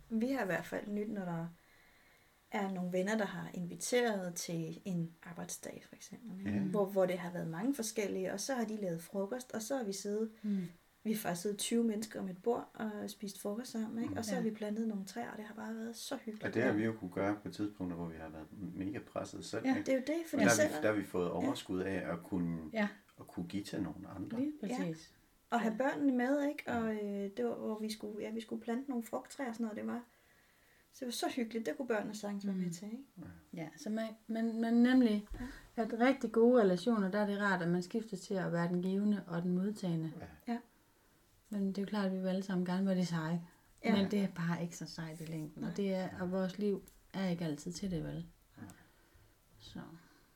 [0.10, 1.48] Vi har i hvert fald nyt, når der
[2.52, 6.54] er nogle venner, der har inviteret til en arbejdsdag, for eksempel.
[6.54, 6.60] Ja.
[6.60, 9.78] Hvor, hvor det har været mange forskellige, og så har de lavet frokost, og så
[9.78, 10.68] har vi siddet, Mm.
[11.10, 14.18] Vi har faktisk siddet 20 mennesker om et bord og spist frokost sammen, ikke?
[14.18, 14.36] og så Ja.
[14.36, 16.44] har vi plantet nogle træer, og det har bare været så hyggeligt.
[16.48, 19.46] Og det har vi jo kunne gøre på tidspunkter, hvor vi har været mega presset
[19.46, 19.62] selv.
[19.66, 19.86] Ja, ikke?
[19.86, 21.80] det er jo det, Og fordi der, selv har vi, der har vi fået overskud
[21.80, 22.88] af at kunne, Ja,
[23.20, 24.40] at kunne give til nogle andre.
[24.40, 25.14] lige præcis.
[25.52, 26.64] at have børnene med, ikke?
[26.72, 29.64] Og øh, det var, hvor vi skulle, ja, vi skulle plante nogle frugttræer og sådan
[29.64, 30.02] noget, det var,
[30.94, 32.72] så det var så hyggeligt, det kunne børnene sagtens være med Mm.
[32.72, 33.04] til, ikke?
[33.54, 35.28] Ja, så man, man, man nemlig
[35.76, 38.82] at rigtig gode relationer, der er det rart, at man skifter til at være den
[38.82, 40.12] givende og den modtagende.
[40.48, 40.58] Ja.
[41.50, 43.42] Men det er jo klart, at vi vil alle sammen gerne være det seje.
[43.86, 43.96] Ja.
[43.96, 45.64] Men det er bare ikke så sejt i længden.
[45.64, 46.84] Og, det er, og vores liv
[47.14, 48.26] er ikke altid til det, vel?
[49.60, 49.80] Så.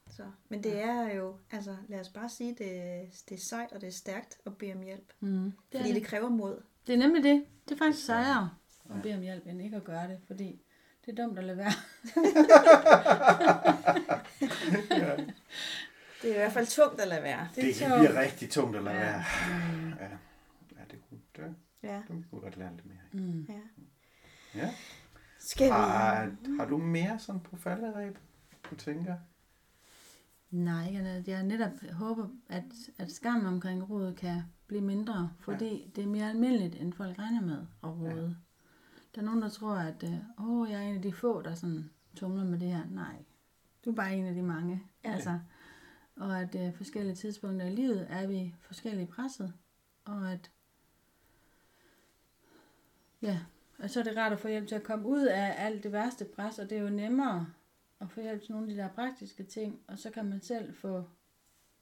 [0.09, 0.23] Så.
[0.49, 3.87] Men det er jo, altså lad os bare sige, det, det er sejt og det
[3.87, 5.13] er stærkt at bede om hjælp.
[5.19, 5.43] Mm.
[5.43, 6.03] Det, Fordi det det.
[6.05, 6.61] kræver mod.
[6.87, 7.45] det er nemlig det.
[7.69, 8.49] Det er faktisk sejere
[8.95, 10.19] at bede om hjælp, end ikke at gøre det.
[10.27, 10.61] Fordi
[11.05, 11.71] det er dumt at lade være.
[16.21, 17.47] Det er i hvert fald tungt at lade være.
[17.55, 19.01] Det, det bliver rigtig tungt at lade Ja.
[19.01, 19.23] være.
[19.83, 19.89] Mm.
[19.89, 20.07] Ja
[21.35, 21.95] det Ja.
[21.95, 23.19] det kunne vi godt lære lidt mere af.
[23.19, 23.45] Mm.
[23.49, 23.59] ja.
[24.55, 24.73] Ja.
[25.39, 25.71] Skal vi...
[25.71, 28.17] Har, har du mere sådan på falderæb,
[28.69, 29.15] du tænker?
[30.51, 31.27] Nej, andet.
[31.27, 32.63] jeg netop håber, at,
[32.97, 35.89] at skammen omkring rodet kan blive mindre, fordi ja.
[35.95, 38.09] det er mere almindeligt, end folk regner med at rode.
[38.11, 39.01] Ja.
[39.15, 41.55] Der er nogen, der tror, at øh, åh, jeg er en af de få, der
[41.55, 42.85] sådan tumler med det her.
[42.89, 43.15] Nej,
[43.85, 44.83] du er bare en af de mange.
[45.03, 45.11] Ja.
[45.11, 45.39] Altså,
[46.15, 49.53] og at øh, forskellige tidspunkter i livet er vi forskellige presset,
[50.05, 50.51] og at
[53.23, 53.39] ja,
[53.79, 55.91] og så er det rart at få hjælp til at komme ud af alt det
[55.91, 57.47] værste pres, og det er jo nemmere
[57.99, 60.73] at få hjælp til nogle af de der praktiske ting, og så kan man selv
[60.73, 61.03] få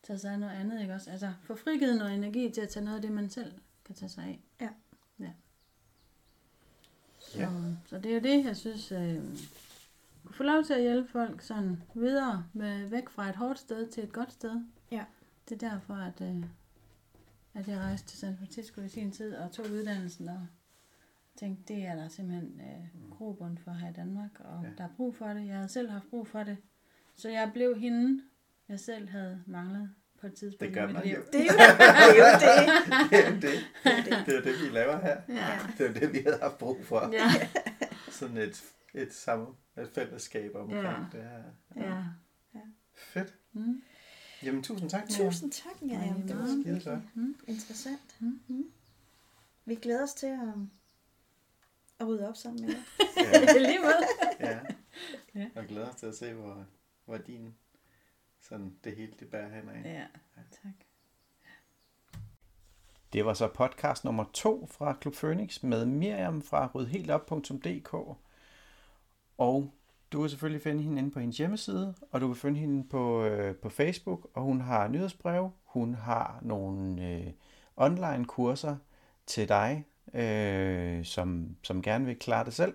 [0.03, 1.11] taget sig af noget andet, ikke også?
[1.11, 3.53] Altså få frigivet noget energi til at tage noget af det, man selv
[3.85, 4.39] kan tage sig af.
[4.61, 4.69] Ja.
[5.19, 5.31] Ja.
[7.19, 7.49] Så, ja.
[7.85, 9.15] så det er jo det, jeg synes, øh,
[10.25, 13.87] kunne få lov til at hjælpe folk sådan videre med væk fra et hårdt sted
[13.87, 14.65] til et godt sted.
[14.91, 15.05] Ja.
[15.49, 16.43] Det er derfor, at, øh,
[17.53, 20.47] at jeg rejste til San Francisco i sin tid og tog uddannelsen og
[21.41, 24.69] tænkte, det er der simpelthen øh, grobund for her i Danmark, og ja.
[24.77, 25.47] der er brug for det.
[25.47, 26.57] Jeg havde selv haft brug for det.
[27.15, 28.23] Så jeg blev hende,
[28.69, 29.89] jeg selv havde manglet
[30.19, 31.17] på et tidspunkt det i mit liv.
[31.33, 33.09] Det er jo det.
[33.11, 33.41] det, er jo det.
[33.41, 33.53] det,
[33.85, 34.25] er det.
[34.25, 35.21] det er det, vi laver her.
[35.29, 35.59] Ja.
[35.77, 37.09] Det er det, vi havde haft brug for.
[37.13, 37.49] Ja.
[38.19, 38.63] Sådan et,
[38.93, 40.95] et, sammen, et fællesskab omkring Ja.
[41.11, 41.43] det her.
[41.75, 42.03] ja.
[42.95, 43.33] Fedt.
[43.53, 43.81] Mm.
[44.43, 45.31] Jamen, tusind tak, Miriam.
[45.31, 46.21] Tusind tak, Ja, Miriam.
[46.21, 46.99] Det var Skide godt.
[47.47, 48.15] interessant.
[48.19, 48.39] Mm.
[48.47, 48.63] Mm.
[49.65, 50.53] Vi glæder os til at,
[52.02, 52.82] at rydde op sammen med jer.
[53.18, 53.93] Ja, Lige måde.
[54.39, 54.60] ja.
[55.36, 55.47] Ja.
[55.56, 56.66] Og glæder os til at se, hvor,
[57.06, 57.56] hvor din,
[58.41, 59.84] sådan det hele det bærer hen af.
[59.93, 60.08] Ja,
[60.64, 60.74] tak.
[63.14, 67.93] Det var så podcast nummer to fra Klub Phoenix med Miriam fra rydheltop.dk.
[69.38, 69.74] Og
[70.12, 73.24] du kan selvfølgelig finde hende inde på hendes hjemmeside, og du kan finde hende på,
[73.24, 77.32] øh, på Facebook, og hun har nyhedsbrev, hun har nogle øh,
[77.78, 78.78] online kurser
[79.26, 82.74] til dig, øh, som, som gerne vil klare det selv.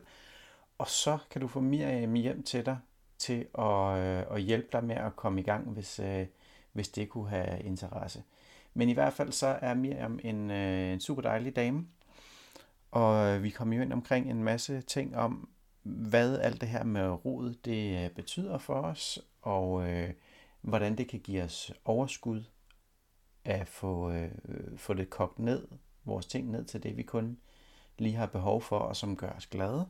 [0.78, 2.78] Og så kan du få Miriam hjem til dig
[3.18, 6.26] til at, øh, at hjælpe dig med at komme i gang, hvis, øh,
[6.72, 8.22] hvis det kunne have interesse.
[8.74, 11.86] Men i hvert fald så er Miriam en, øh, en super dejlig dame,
[12.90, 15.48] og vi kom jo ind omkring en masse ting om,
[15.82, 20.10] hvad alt det her med rod det øh, betyder for os, og øh,
[20.60, 22.44] hvordan det kan give os overskud
[23.44, 24.30] at få, øh,
[24.76, 25.68] få det kogt ned,
[26.06, 27.38] vores ting ned til det, vi kun
[27.98, 29.86] lige har behov for, og som gør os glade.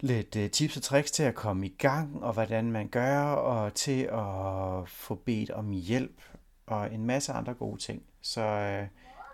[0.00, 3.74] Lidt øh, tips og tricks til at komme i gang, og hvordan man gør, og
[3.74, 6.22] til at få bedt om hjælp,
[6.66, 8.02] og en masse andre gode ting.
[8.20, 8.86] Så, øh,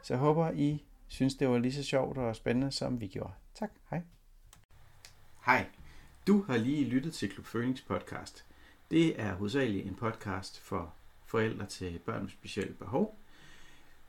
[0.02, 3.32] så jeg håber, I synes, det var lige så sjovt og spændende, som vi gjorde.
[3.54, 3.70] Tak.
[3.90, 4.02] Hej.
[5.46, 5.66] Hej.
[6.26, 8.44] Du har lige lyttet til Klub Phoenix podcast.
[8.90, 10.94] Det er hovedsageligt en podcast for
[11.26, 13.18] forældre til børn med specielle behov.